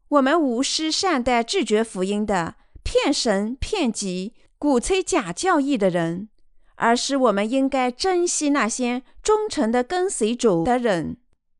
[0.09, 6.29] 我们无需善待拒绝福音的、骗神骗己、鼓吹假教义的人，
[6.75, 11.17] 而是我们应该珍惜那些忠诚的跟随主的人。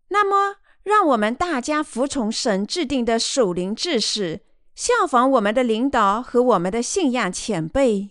[0.10, 0.58] 那么。
[0.84, 4.42] 让我们大家服从神制定的守灵制式，
[4.82, 8.10] 效仿我们的领导和我们的信仰前辈。